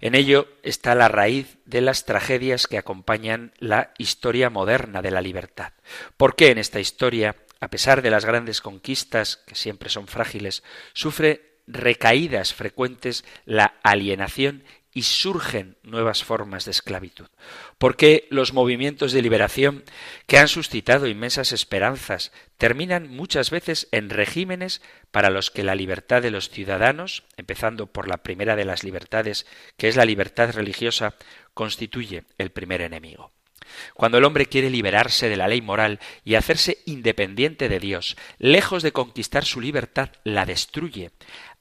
[0.01, 5.21] En ello está la raíz de las tragedias que acompañan la historia moderna de la
[5.21, 5.73] libertad.
[6.17, 10.63] ¿Por qué en esta historia, a pesar de las grandes conquistas, que siempre son frágiles,
[10.93, 14.63] sufre recaídas frecuentes la alienación
[14.95, 17.27] y surgen nuevas formas de esclavitud.
[17.77, 19.83] Porque los movimientos de liberación
[20.25, 24.81] que han suscitado inmensas esperanzas terminan muchas veces en regímenes
[25.11, 29.45] para los que la libertad de los ciudadanos, empezando por la primera de las libertades,
[29.75, 31.15] que es la libertad religiosa,
[31.53, 33.33] constituye el primer enemigo.
[33.95, 38.81] Cuando el hombre quiere liberarse de la ley moral y hacerse independiente de Dios, lejos
[38.81, 41.11] de conquistar su libertad, la destruye.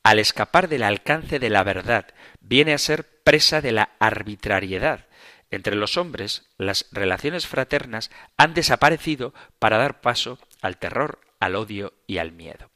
[0.05, 2.07] Al escapar del alcance de la verdad,
[2.40, 5.07] viene a ser presa de la arbitrariedad.
[5.51, 11.95] Entre los hombres, las relaciones fraternas han desaparecido para dar paso al terror, al odio
[12.07, 12.71] y al miedo.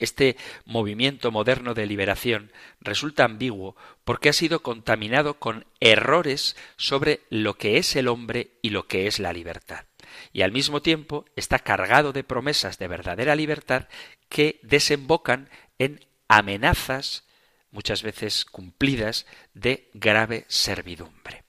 [0.00, 7.54] Este movimiento moderno de liberación resulta ambiguo porque ha sido contaminado con errores sobre lo
[7.54, 9.84] que es el hombre y lo que es la libertad.
[10.32, 13.86] Y al mismo tiempo está cargado de promesas de verdadera libertad
[14.28, 17.24] que desembocan en amenazas,
[17.70, 21.44] muchas veces cumplidas, de grave servidumbre.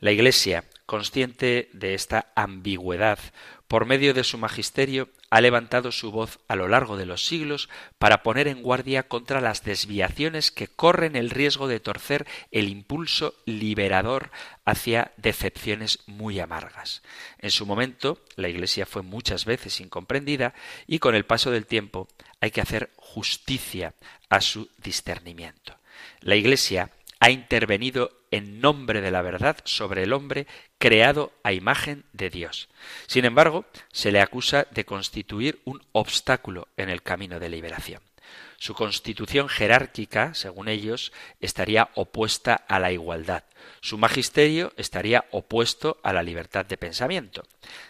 [0.00, 3.18] La Iglesia, consciente de esta ambigüedad,
[3.74, 7.68] por medio de su magisterio, ha levantado su voz a lo largo de los siglos
[7.98, 13.34] para poner en guardia contra las desviaciones que corren el riesgo de torcer el impulso
[13.46, 14.30] liberador
[14.64, 17.02] hacia decepciones muy amargas.
[17.40, 20.54] En su momento, la Iglesia fue muchas veces incomprendida
[20.86, 22.06] y con el paso del tiempo
[22.40, 23.92] hay que hacer justicia
[24.28, 25.80] a su discernimiento.
[26.20, 30.46] La Iglesia ha intervenido en nombre de la verdad sobre el hombre
[30.84, 32.68] creado a imagen de Dios.
[33.06, 38.02] Sin embargo, se le acusa de constituir un obstáculo en el camino de liberación.
[38.58, 43.44] Su constitución jerárquica, según ellos, estaría opuesta a la igualdad.
[43.80, 47.44] Su magisterio estaría opuesto a la libertad de pensamiento.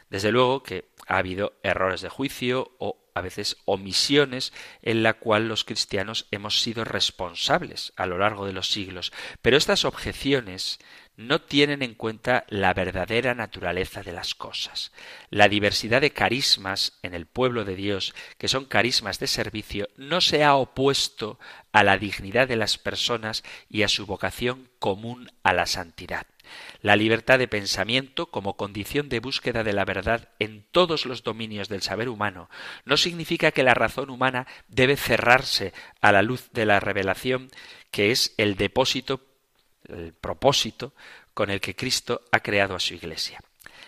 [0.09, 5.49] Desde luego que ha habido errores de juicio o a veces omisiones en la cual
[5.49, 9.13] los cristianos hemos sido responsables a lo largo de los siglos.
[9.41, 10.81] Pero estas objeciones
[11.17, 14.93] no tienen en cuenta la verdadera naturaleza de las cosas.
[15.31, 20.21] La diversidad de carismas en el pueblo de Dios, que son carismas de servicio, no
[20.21, 21.39] se ha opuesto
[21.73, 26.27] a la dignidad de las personas y a su vocación común a la santidad.
[26.81, 31.69] La libertad de pensamiento como condición de búsqueda de la verdad en todos los dominios
[31.69, 32.49] del saber humano
[32.85, 37.51] no significa que la razón humana debe cerrarse a la luz de la revelación
[37.91, 39.21] que es el depósito,
[39.89, 40.95] el propósito
[41.33, 43.41] con el que Cristo ha creado a su Iglesia.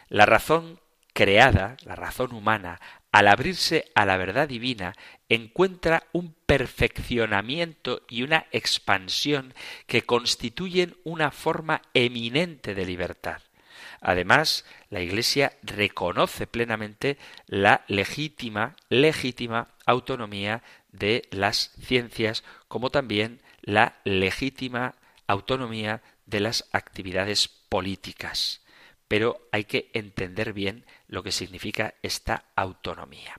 [0.08, 0.80] La razón
[1.12, 2.80] creada, la razón humana,
[3.12, 4.94] al abrirse a la verdad divina,
[5.28, 9.54] encuentra un perfeccionamiento y una expansión
[9.86, 13.40] que constituyen una forma eminente de libertad.
[14.00, 17.16] Además, la Iglesia reconoce plenamente
[17.46, 24.94] la legítima, legítima autonomía de las ciencias, como también la legítima
[25.26, 28.60] autonomía de las actividades políticas
[29.08, 33.36] pero hay que entender bien lo que significa esta autonomía.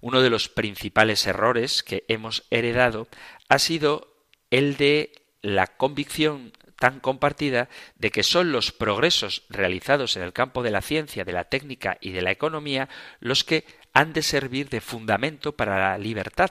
[0.00, 3.08] Uno de los principales errores que hemos heredado
[3.48, 4.12] ha sido
[4.50, 10.62] el de la convicción tan compartida de que son los progresos realizados en el campo
[10.62, 12.88] de la ciencia, de la técnica y de la economía
[13.20, 13.64] los que
[13.94, 16.50] han de servir de fundamento para la libertad.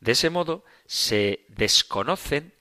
[0.00, 2.54] De ese modo se desconocen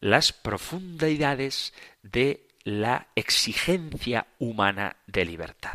[0.00, 5.74] las profundidades de la exigencia humana de libertad.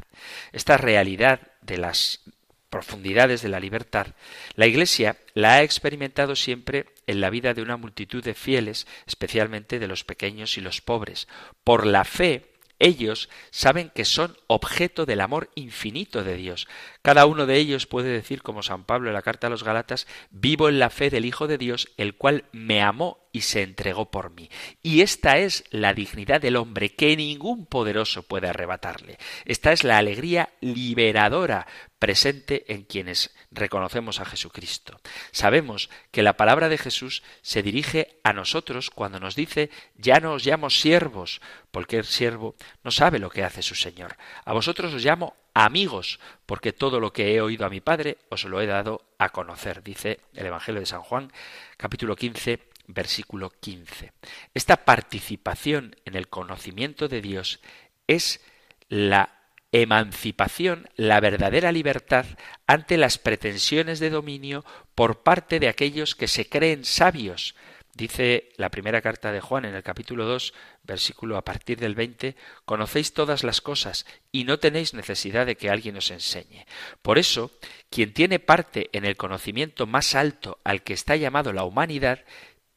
[0.52, 2.22] Esta realidad de las
[2.70, 4.08] profundidades de la libertad,
[4.56, 9.80] la Iglesia la ha experimentado siempre en la vida de una multitud de fieles, especialmente
[9.80, 11.28] de los pequeños y los pobres.
[11.64, 16.68] Por la fe, ellos saben que son objeto del amor infinito de Dios.
[17.02, 20.08] Cada uno de ellos puede decir, como San Pablo en la carta a los Galatas,
[20.32, 24.10] vivo en la fe del Hijo de Dios, el cual me amó y se entregó
[24.12, 24.50] por mí.
[24.82, 29.18] Y esta es la dignidad del hombre que ningún poderoso puede arrebatarle.
[29.44, 31.68] Esta es la alegría liberadora
[31.98, 35.00] presente en quienes reconocemos a Jesucristo.
[35.32, 40.34] Sabemos que la palabra de Jesús se dirige a nosotros cuando nos dice ya no
[40.34, 44.16] os llamo siervos, porque el siervo no sabe lo que hace su Señor.
[44.46, 48.44] A vosotros os llamo amigos, porque todo lo que he oído a mi Padre os
[48.44, 51.32] lo he dado a conocer, dice el Evangelio de San Juan,
[51.78, 54.12] capítulo 15, versículo 15.
[54.54, 57.60] Esta participación en el conocimiento de Dios
[58.08, 58.42] es
[58.90, 62.26] la emancipación, la verdadera libertad
[62.68, 64.64] ante las pretensiones de dominio
[64.94, 67.56] por parte de aquellos que se creen sabios.
[67.96, 70.54] Dice la primera carta de Juan en el capítulo 2,
[70.84, 75.70] versículo a partir del 20, conocéis todas las cosas y no tenéis necesidad de que
[75.70, 76.66] alguien os enseñe.
[77.04, 77.52] Por eso,
[77.92, 82.26] quien tiene parte en el conocimiento más alto al que está llamado la humanidad,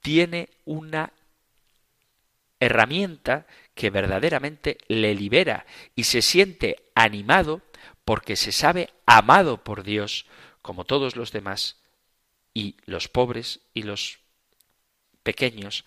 [0.07, 1.13] tiene una
[2.61, 3.45] herramienta
[3.75, 7.61] que verdaderamente le libera y se siente animado
[8.05, 10.27] porque se sabe amado por Dios
[10.63, 11.79] como todos los demás
[12.55, 14.21] y los pobres y los
[15.25, 15.85] pequeños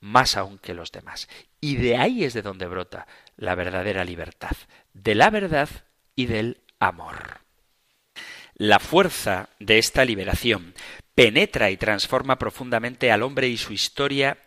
[0.00, 1.26] más aún que los demás.
[1.58, 3.06] Y de ahí es de donde brota
[3.38, 4.54] la verdadera libertad,
[4.92, 5.70] de la verdad
[6.14, 7.40] y del amor.
[8.54, 10.74] La fuerza de esta liberación
[11.14, 14.38] penetra y transforma profundamente al hombre y su historia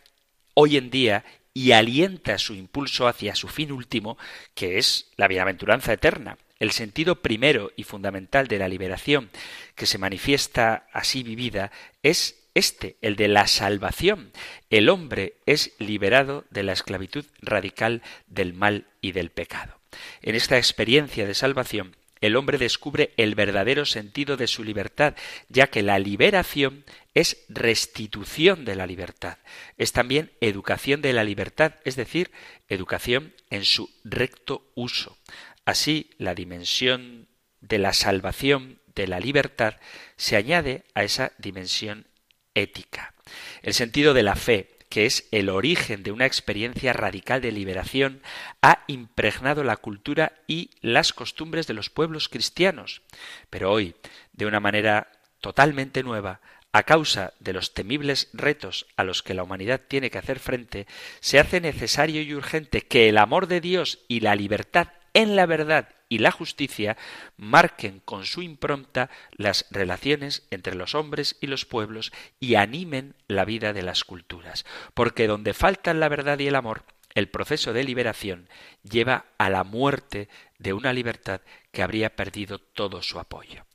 [0.53, 4.17] hoy en día y alienta su impulso hacia su fin último,
[4.53, 6.37] que es la bienaventuranza eterna.
[6.59, 9.29] El sentido primero y fundamental de la liberación,
[9.75, 14.31] que se manifiesta así vivida, es este, el de la salvación.
[14.69, 19.79] El hombre es liberado de la esclavitud radical del mal y del pecado.
[20.21, 21.95] En esta experiencia de salvación,
[22.25, 25.15] el hombre descubre el verdadero sentido de su libertad,
[25.49, 29.37] ya que la liberación es restitución de la libertad,
[29.77, 32.31] es también educación de la libertad, es decir,
[32.67, 35.17] educación en su recto uso.
[35.65, 37.27] Así, la dimensión
[37.61, 39.75] de la salvación, de la libertad,
[40.17, 42.07] se añade a esa dimensión
[42.53, 43.13] ética.
[43.61, 48.21] El sentido de la fe, que es el origen de una experiencia radical de liberación,
[48.61, 53.01] ha impregnado la cultura y las costumbres de los pueblos cristianos.
[53.49, 53.95] Pero hoy,
[54.33, 55.11] de una manera
[55.41, 60.17] totalmente nueva, a causa de los temibles retos a los que la humanidad tiene que
[60.17, 60.87] hacer frente,
[61.21, 65.47] se hace necesario y urgente que el amor de Dios y la libertad en la
[65.47, 66.97] verdad y la justicia
[67.37, 73.45] marquen con su impronta las relaciones entre los hombres y los pueblos y animen la
[73.45, 74.65] vida de las culturas.
[74.93, 76.83] Porque donde faltan la verdad y el amor,
[77.15, 78.49] el proceso de liberación
[78.83, 81.41] lleva a la muerte de una libertad
[81.71, 83.65] que habría perdido todo su apoyo.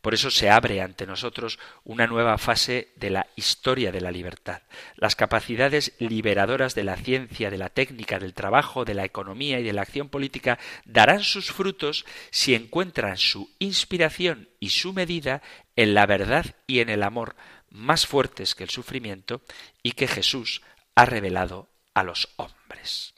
[0.00, 4.62] Por eso se abre ante nosotros una nueva fase de la historia de la libertad.
[4.96, 9.62] Las capacidades liberadoras de la ciencia, de la técnica, del trabajo, de la economía y
[9.62, 15.42] de la acción política darán sus frutos si encuentran su inspiración y su medida
[15.76, 17.36] en la verdad y en el amor
[17.70, 19.42] más fuertes que el sufrimiento
[19.82, 20.62] y que Jesús
[20.94, 23.14] ha revelado a los hombres.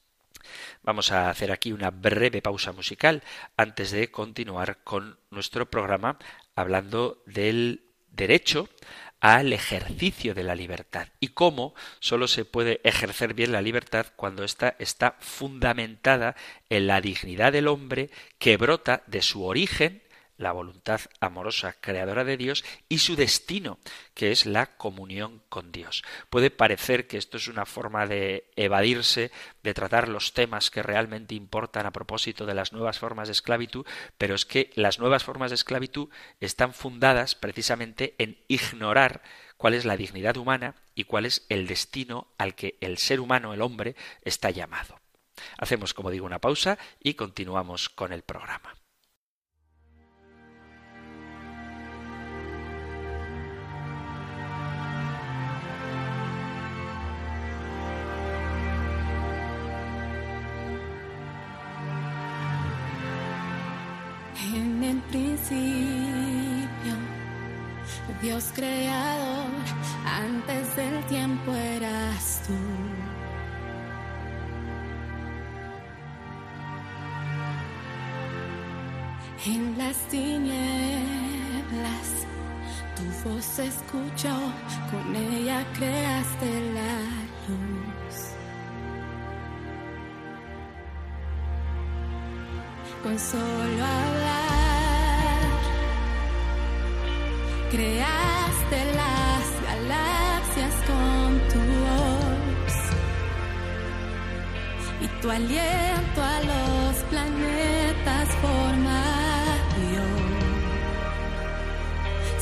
[0.82, 3.22] Vamos a hacer aquí una breve pausa musical
[3.56, 6.18] antes de continuar con nuestro programa
[6.58, 8.68] hablando del derecho
[9.20, 14.42] al ejercicio de la libertad y cómo sólo se puede ejercer bien la libertad cuando
[14.42, 16.34] ésta está fundamentada
[16.68, 20.02] en la dignidad del hombre que brota de su origen
[20.38, 23.78] la voluntad amorosa creadora de Dios y su destino,
[24.14, 26.02] que es la comunión con Dios.
[26.30, 29.30] Puede parecer que esto es una forma de evadirse,
[29.62, 33.84] de tratar los temas que realmente importan a propósito de las nuevas formas de esclavitud,
[34.16, 36.08] pero es que las nuevas formas de esclavitud
[36.40, 39.22] están fundadas precisamente en ignorar
[39.56, 43.52] cuál es la dignidad humana y cuál es el destino al que el ser humano,
[43.52, 45.00] el hombre, está llamado.
[45.58, 48.77] Hacemos, como digo, una pausa y continuamos con el programa.
[65.10, 66.94] Principio,
[68.22, 69.46] Dios creador,
[70.04, 72.54] antes del tiempo eras tú.
[79.46, 81.06] En las tinieblas,
[82.96, 84.34] tu voz se escuchó,
[84.90, 86.92] con ella creaste la
[87.48, 88.16] luz.
[93.02, 94.47] Con solo hablar
[97.70, 102.74] Creaste las galaxias con tu voz
[105.02, 109.18] y tu aliento a los planetas forma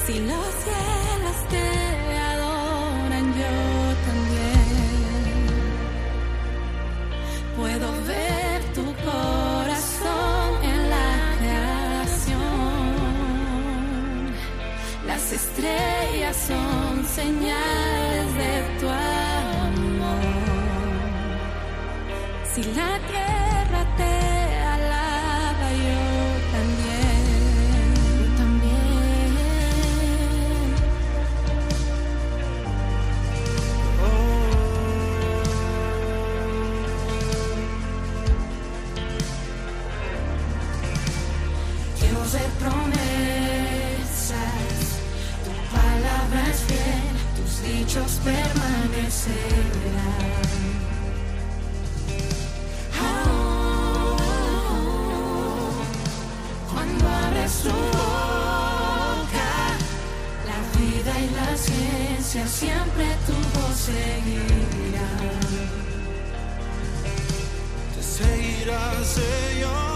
[0.07, 1.76] Si los cielos te
[15.29, 20.23] Las estrellas son señales de tu amor.
[22.45, 23.46] Si la tierra
[47.97, 49.37] hechos permanecerán.
[53.01, 54.17] Oh,
[56.73, 59.53] cuando abres tu boca,
[60.47, 65.09] la vida y la ciencia siempre tu voz seguirá.
[67.95, 68.03] Te
[69.05, 69.87] Señor.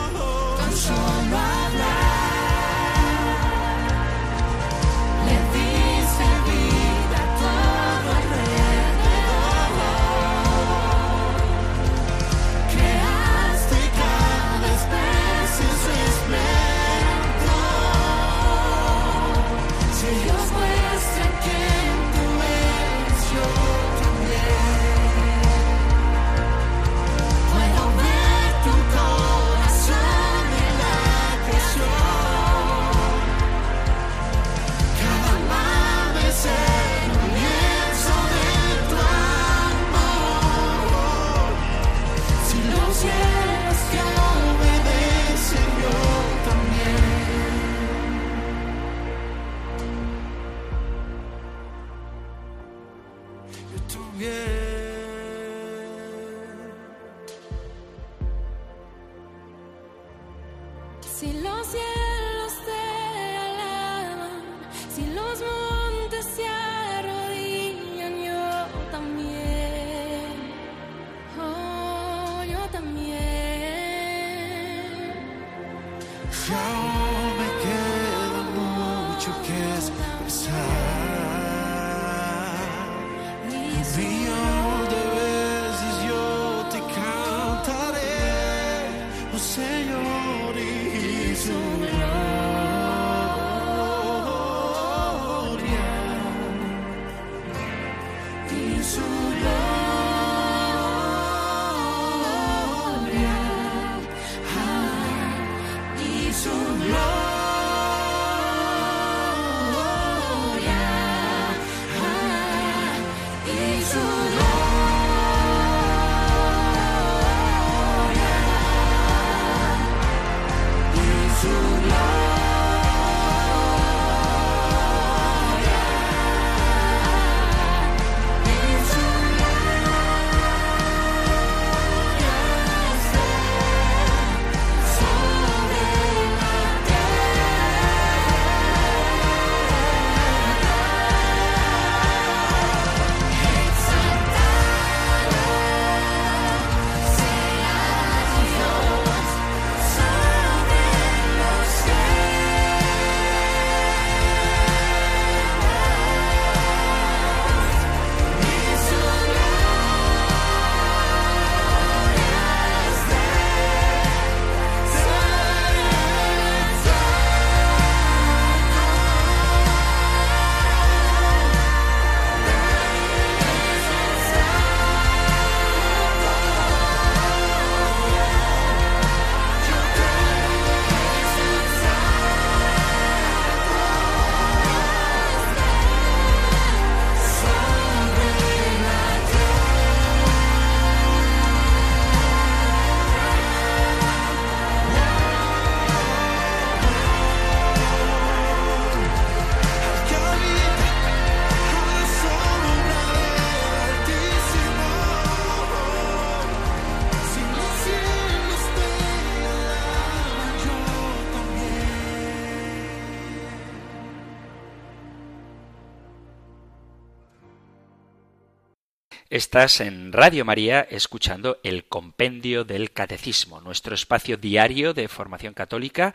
[219.40, 226.14] Estás en Radio María escuchando el Compendio del Catecismo, nuestro espacio diario de formación católica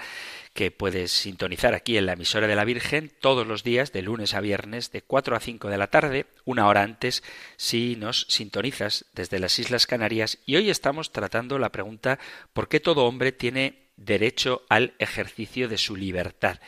[0.53, 4.35] que puedes sintonizar aquí en la emisora de la Virgen todos los días de lunes
[4.35, 7.23] a viernes de 4 a 5 de la tarde, una hora antes
[7.57, 10.37] si nos sintonizas desde las Islas Canarias.
[10.45, 12.19] Y hoy estamos tratando la pregunta
[12.53, 16.59] ¿por qué todo hombre tiene derecho al ejercicio de su libertad?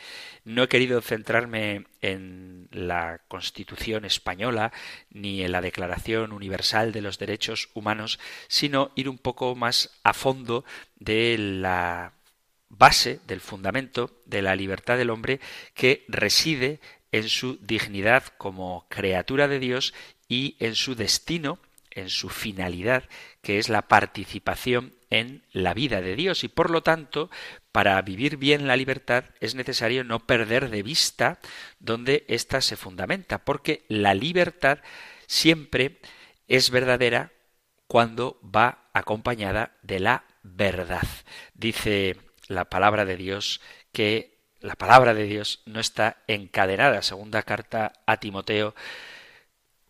[0.44, 4.72] No he querido centrarme en la Constitución española
[5.10, 8.18] ni en la Declaración Universal de los Derechos Humanos,
[8.48, 10.64] sino ir un poco más a fondo
[10.96, 12.14] de la
[12.68, 15.40] base, del fundamento de la libertad del hombre
[15.74, 16.80] que reside
[17.12, 19.94] en su dignidad como criatura de Dios
[20.28, 21.58] y en su destino,
[21.90, 23.04] en su finalidad,
[23.42, 26.44] que es la participación en la vida de Dios.
[26.44, 27.30] Y por lo tanto,
[27.72, 31.38] para vivir bien la libertad es necesario no perder de vista
[31.78, 34.78] donde ésta se fundamenta, porque la libertad
[35.26, 35.98] siempre
[36.46, 37.32] es verdadera
[37.86, 41.06] cuando va acompañada de la verdad.
[41.54, 42.16] Dice
[42.48, 43.60] la palabra de Dios
[43.92, 47.02] que la palabra de Dios no está encadenada.
[47.02, 48.74] Segunda carta a Timoteo,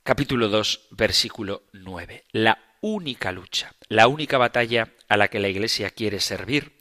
[0.02, 2.24] capítulo 2, versículo 9.
[2.32, 6.72] La única lucha, la única batalla a la que la Iglesia quiere servir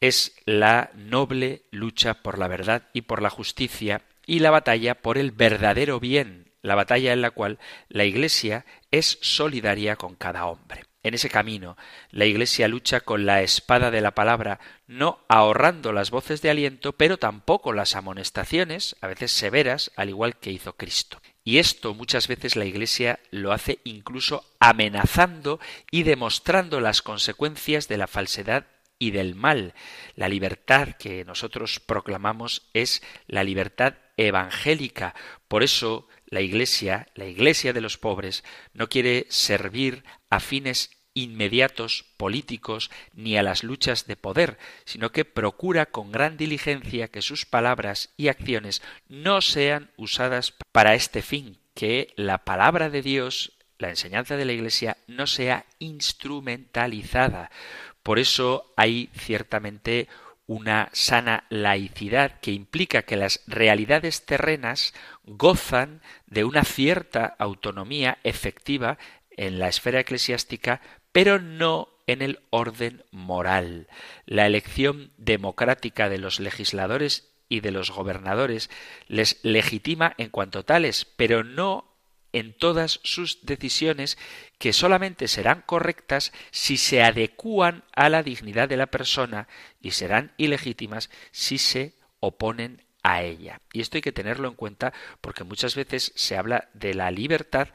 [0.00, 5.18] es la noble lucha por la verdad y por la justicia y la batalla por
[5.18, 10.84] el verdadero bien, la batalla en la cual la Iglesia es solidaria con cada hombre.
[11.04, 11.76] En ese camino,
[12.10, 16.92] la Iglesia lucha con la espada de la palabra, no ahorrando las voces de aliento,
[16.92, 21.20] pero tampoco las amonestaciones, a veces severas, al igual que hizo Cristo.
[21.44, 25.58] Y esto muchas veces la Iglesia lo hace incluso amenazando
[25.90, 28.66] y demostrando las consecuencias de la falsedad
[28.98, 29.74] y del mal.
[30.14, 35.14] La libertad que nosotros proclamamos es la libertad evangélica.
[35.48, 42.04] Por eso la Iglesia, la Iglesia de los pobres, no quiere servir a fines inmediatos
[42.16, 47.46] políticos ni a las luchas de poder, sino que procura con gran diligencia que sus
[47.46, 53.90] palabras y acciones no sean usadas para este fin, que la palabra de Dios, la
[53.90, 57.50] enseñanza de la Iglesia, no sea instrumentalizada.
[58.02, 60.08] Por eso hay ciertamente
[60.46, 64.92] una sana laicidad que implica que las realidades terrenas
[65.24, 68.98] gozan de una cierta autonomía efectiva
[69.30, 70.80] en la esfera eclesiástica,
[71.12, 73.88] pero no en el orden moral.
[74.26, 78.70] La elección democrática de los legisladores y de los gobernadores
[79.08, 81.92] les legitima en cuanto tales, pero no
[82.32, 84.16] en todas sus decisiones
[84.58, 89.48] que solamente serán correctas si se adecúan a la dignidad de la persona
[89.80, 93.60] y serán ilegítimas si se oponen a ella.
[93.72, 97.68] Y esto hay que tenerlo en cuenta porque muchas veces se habla de la libertad,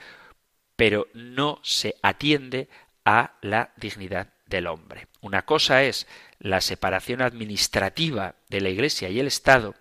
[0.76, 2.70] pero no se atiende
[3.08, 5.08] a la dignidad del hombre.
[5.22, 6.08] Una cosa es
[6.40, 9.76] la separación administrativa de la Iglesia y el Estado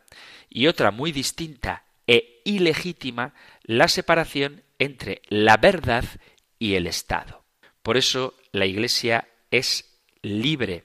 [0.49, 6.05] y otra muy distinta e ilegítima la separación entre la verdad
[6.61, 7.45] y el Estado.
[7.83, 10.85] Por eso la Iglesia es libre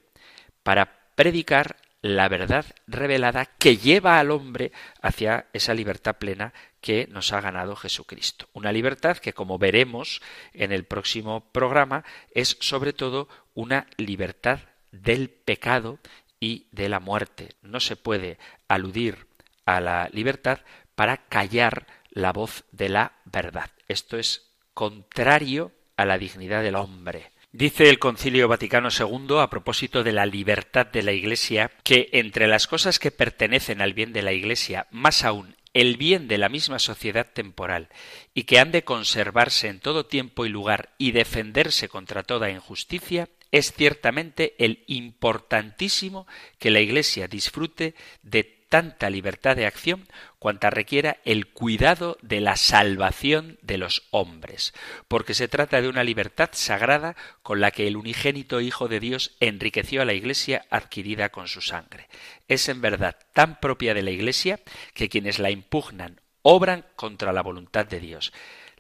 [0.64, 4.72] para predicar la verdad revelada que lleva al hombre
[5.02, 8.50] hacia esa libertad plena que nos ha ganado Jesucristo.
[8.54, 10.22] Una libertad que, como veremos
[10.54, 14.60] en el próximo programa, es sobre todo una libertad
[14.92, 16.00] del pecado
[16.40, 17.50] y de la muerte.
[17.62, 19.28] No se puede aludir
[19.66, 20.60] a la libertad
[20.96, 23.70] para callar la voz de la verdad.
[23.88, 27.32] Esto es contrario a la dignidad del hombre.
[27.54, 32.48] Dice el Concilio Vaticano II a propósito de la libertad de la Iglesia que entre
[32.48, 36.48] las cosas que pertenecen al bien de la Iglesia, más aún el bien de la
[36.48, 37.90] misma sociedad temporal,
[38.34, 43.28] y que han de conservarse en todo tiempo y lugar y defenderse contra toda injusticia,
[43.52, 46.28] es ciertamente el importantísimo
[46.58, 50.08] que la Iglesia disfrute de tanta libertad de acción
[50.40, 54.74] cuanta requiera el cuidado de la salvación de los hombres,
[55.10, 59.36] porque se trata de una libertad sagrada con la que el unigénito Hijo de Dios
[59.42, 62.08] enriqueció a la Iglesia adquirida con su sangre.
[62.48, 64.62] Es en verdad tan propia de la Iglesia
[64.94, 68.32] que quienes la impugnan obran contra la voluntad de Dios.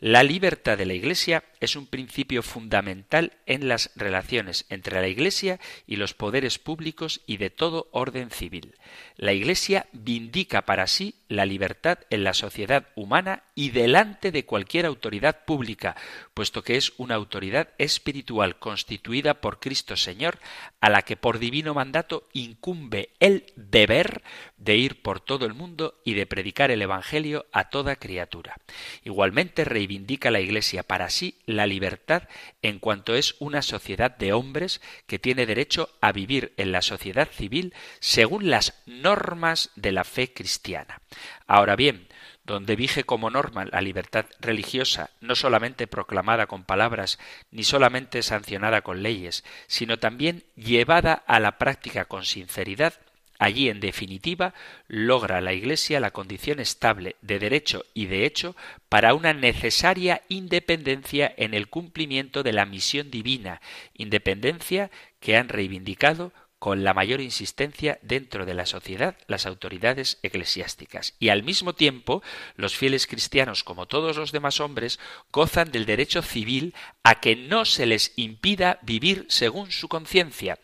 [0.01, 5.59] La libertad de la Iglesia es un principio fundamental en las relaciones entre la Iglesia
[5.85, 8.73] y los poderes públicos y de todo orden civil.
[9.15, 14.87] La Iglesia vindica para sí la libertad en la sociedad humana y delante de cualquier
[14.87, 15.95] autoridad pública,
[16.33, 20.39] puesto que es una autoridad espiritual constituida por Cristo Señor,
[20.79, 24.23] a la que por divino mandato incumbe el deber
[24.61, 28.57] de ir por todo el mundo y de predicar el Evangelio a toda criatura.
[29.03, 32.29] Igualmente reivindica la Iglesia para sí la libertad
[32.61, 37.27] en cuanto es una sociedad de hombres que tiene derecho a vivir en la sociedad
[37.29, 41.01] civil según las normas de la fe cristiana.
[41.47, 42.07] Ahora bien,
[42.43, 47.17] donde vige como norma la libertad religiosa, no solamente proclamada con palabras,
[47.49, 52.93] ni solamente sancionada con leyes, sino también llevada a la práctica con sinceridad,
[53.41, 54.53] Allí, en definitiva,
[54.87, 58.55] logra la Iglesia la condición estable de derecho y de hecho
[58.87, 63.59] para una necesaria independencia en el cumplimiento de la misión divina,
[63.95, 66.31] independencia que han reivindicado
[66.61, 71.15] con la mayor insistencia dentro de la sociedad las autoridades eclesiásticas.
[71.17, 72.21] Y al mismo tiempo,
[72.55, 74.99] los fieles cristianos, como todos los demás hombres,
[75.31, 80.59] gozan del derecho civil a que no se les impida vivir según su conciencia,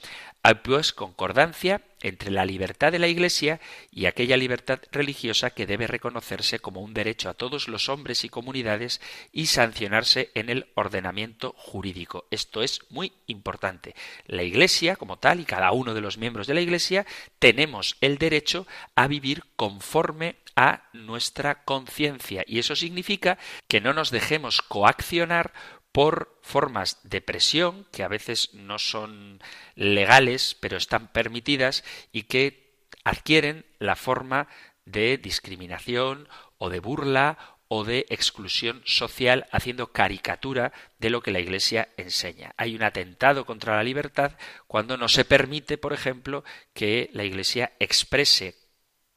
[0.47, 3.59] Hay pues concordancia entre la libertad de la Iglesia
[3.91, 8.29] y aquella libertad religiosa que debe reconocerse como un derecho a todos los hombres y
[8.29, 9.01] comunidades
[9.33, 12.27] y sancionarse en el ordenamiento jurídico.
[12.31, 13.93] Esto es muy importante.
[14.25, 17.05] La Iglesia, como tal, y cada uno de los miembros de la Iglesia,
[17.39, 23.37] tenemos el derecho a vivir conforme a nuestra conciencia y eso significa
[23.67, 25.53] que no nos dejemos coaccionar
[25.97, 29.41] por formas de presión que a veces no son
[29.73, 34.47] legales, pero están permitidas y que adquieren la forma
[34.85, 36.29] de discriminación
[36.59, 42.53] o de burla o de exclusión social haciendo caricatura de lo que la Iglesia enseña.
[42.57, 44.33] Hay un atentado contra la libertad
[44.67, 46.43] cuando no se permite, por ejemplo,
[46.75, 48.66] que la Iglesia exprese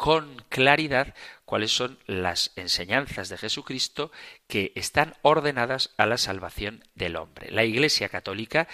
[0.01, 4.11] con claridad cuáles son las enseñanzas de Jesucristo
[4.48, 7.51] que están ordenadas a la salvación del hombre.
[7.51, 8.66] La Iglesia Católica,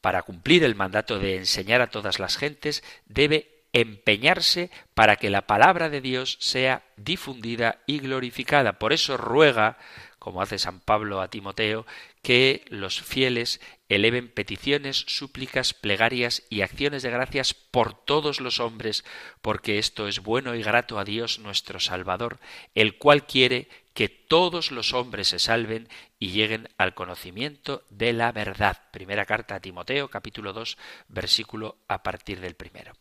[0.00, 5.46] para cumplir el mandato de enseñar a todas las gentes, debe empeñarse para que la
[5.46, 8.78] palabra de Dios sea difundida y glorificada.
[8.78, 9.76] Por eso ruega,
[10.24, 11.84] como hace San Pablo a Timoteo,
[12.22, 13.60] que los fieles
[13.90, 19.04] eleven peticiones, súplicas, plegarias y acciones de gracias por todos los hombres,
[19.42, 22.40] porque esto es bueno y grato a Dios nuestro Salvador,
[22.74, 25.90] el cual quiere que todos los hombres se salven
[26.24, 28.78] y lleguen al conocimiento de la verdad.
[28.92, 32.94] Primera carta a Timoteo, capítulo 2, versículo a partir del primero.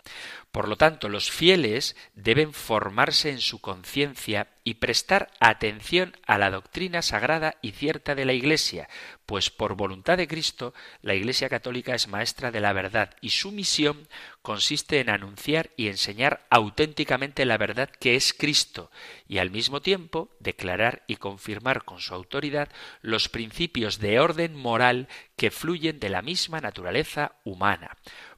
[0.52, 6.50] Por lo tanto, los fieles deben formarse en su conciencia y prestar atención a la
[6.50, 8.90] doctrina sagrada y cierta de la Iglesia,
[9.26, 13.52] pues por voluntad de Cristo la Iglesia Católica es maestra de la verdad y su
[13.52, 14.08] misión
[14.42, 18.92] consiste en anunciar y enseñar auténticamente la verdad que es Cristo
[19.28, 22.70] y al mismo tiempo declarar y confirmar con su autoridad
[23.14, 25.08] los principios de orden moral
[25.38, 27.96] que fluyen de la misma naturaleza humana.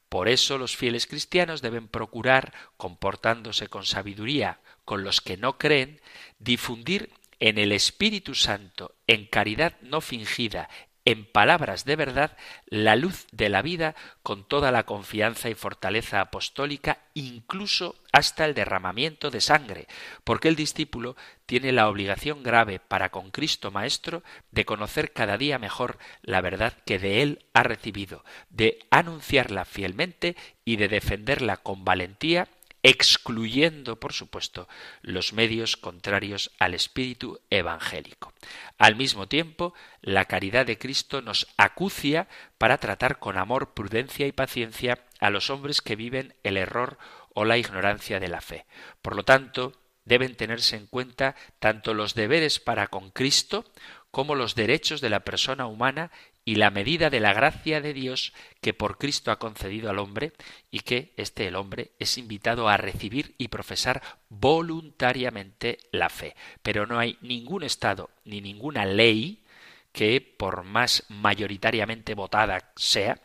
[0.10, 6.00] Por eso los fieles cristianos deben procurar, comportándose con sabiduría con los que no creen,
[6.38, 7.10] difundir
[7.40, 10.70] en el Espíritu Santo, en caridad no fingida,
[11.06, 12.36] en palabras de verdad,
[12.66, 18.56] la luz de la vida con toda la confianza y fortaleza apostólica, incluso hasta el
[18.56, 19.88] derramamiento de sangre,
[20.24, 25.60] porque el discípulo tiene la obligación grave para con Cristo Maestro de conocer cada día
[25.60, 30.36] mejor la verdad que de él ha recibido, de anunciarla fielmente
[30.66, 32.48] y de defenderla con valentía
[32.86, 34.68] excluyendo, por supuesto,
[35.02, 38.32] los medios contrarios al espíritu evangélico.
[38.78, 42.28] Al mismo tiempo, la caridad de Cristo nos acucia
[42.60, 47.00] para tratar con amor, prudencia y paciencia a los hombres que viven el error
[47.34, 48.68] o la ignorancia de la fe.
[49.02, 49.74] Por lo tanto,
[50.04, 53.66] deben tenerse en cuenta tanto los deberes para con Cristo
[54.12, 56.12] como los derechos de la persona humana
[56.46, 58.32] y la medida de la gracia de Dios
[58.62, 60.34] que por Cristo ha concedido al hombre
[60.70, 66.36] y que este el hombre es invitado a recibir y profesar voluntariamente la fe.
[66.62, 69.44] Pero no hay ningún Estado ni ninguna ley
[69.92, 73.20] que, por más mayoritariamente votada sea,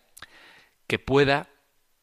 [0.87, 1.51] que pueda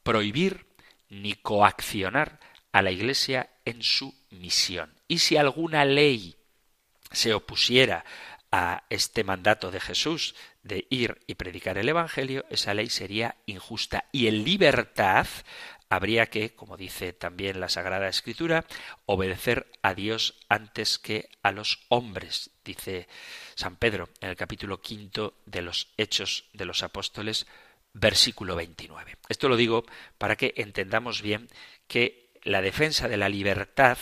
[0.04, 0.68] prohibir
[1.10, 2.40] ni coaccionar
[2.72, 4.94] a la Iglesia en su misión.
[5.08, 6.36] Y si alguna ley
[7.12, 8.06] se opusiera
[8.52, 10.36] a este mandato de Jesús
[10.68, 14.06] de ir y predicar el Evangelio, esa ley sería injusta.
[14.12, 15.28] Y en libertad
[15.90, 18.66] habría que, como dice también la Sagrada Escritura,
[19.06, 23.08] obedecer a Dios antes que a los hombres, dice
[23.56, 27.48] San Pedro en el capítulo quinto de los Hechos de los Apóstoles,
[27.94, 29.18] versículo 29.
[29.30, 29.86] Esto lo digo
[30.18, 31.48] para que entendamos bien
[31.88, 33.98] que la defensa de la libertad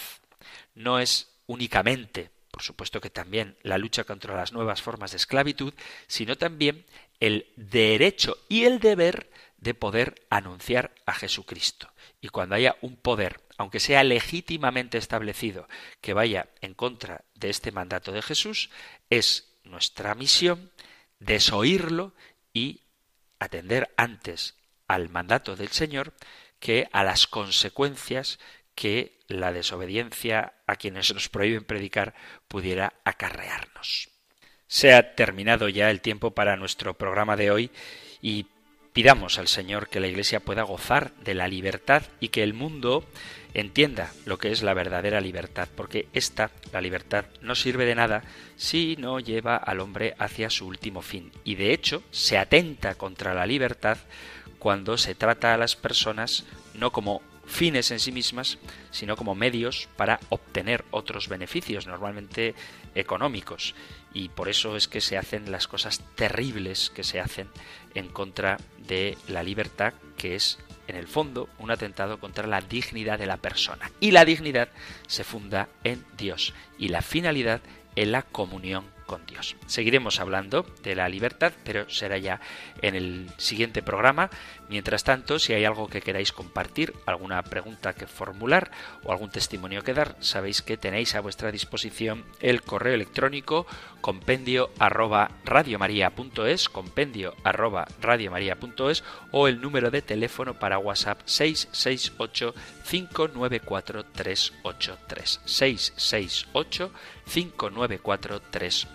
[0.74, 5.74] no es únicamente por supuesto que también la lucha contra las nuevas formas de esclavitud,
[6.08, 6.86] sino también
[7.20, 11.92] el derecho y el deber de poder anunciar a Jesucristo.
[12.22, 15.68] Y cuando haya un poder, aunque sea legítimamente establecido,
[16.00, 18.70] que vaya en contra de este mandato de Jesús,
[19.10, 20.72] es nuestra misión
[21.20, 22.14] desoírlo
[22.54, 22.84] y
[23.38, 24.56] atender antes
[24.88, 26.14] al mandato del Señor
[26.62, 28.40] que a las consecuencias
[28.76, 32.14] que la desobediencia a quienes nos prohíben predicar
[32.48, 34.10] pudiera acarrearnos.
[34.68, 37.72] Se ha terminado ya el tiempo para nuestro programa de hoy
[38.22, 38.48] y
[38.94, 43.06] pidamos al Señor que la Iglesia pueda gozar de la libertad y que el mundo
[43.54, 48.24] entienda lo que es la verdadera libertad, porque esta, la libertad, no sirve de nada
[48.56, 51.32] si no lleva al hombre hacia su último fin.
[51.44, 53.98] Y de hecho, se atenta contra la libertad
[54.60, 58.58] cuando se trata a las personas no como fines en sí mismas,
[58.92, 62.56] sino como medios para obtener otros beneficios, normalmente
[62.96, 63.76] económicos.
[64.14, 67.48] Y por eso es que se hacen las cosas terribles que se hacen
[67.94, 73.20] en contra de la libertad, que es en el fondo, un atentado contra la dignidad
[73.20, 73.92] de la persona.
[74.00, 74.70] Y la dignidad
[75.08, 77.62] se funda en Dios y la finalidad
[77.96, 79.56] en la comunión con Dios.
[79.68, 82.42] Seguiremos hablando de la libertad, pero será ya
[82.82, 84.30] en el siguiente programa.
[84.70, 88.72] Mientras tanto, si hay algo que queráis compartir, alguna pregunta que formular
[89.04, 93.68] o algún testimonio que dar, sabéis que tenéis a vuestra disposición el correo electrónico
[94.02, 95.32] compendio arroba
[96.72, 97.88] compendio arroba
[99.32, 102.54] o el número de teléfono para WhatsApp 668
[102.90, 106.92] 594 383 668
[107.26, 108.95] 594 383.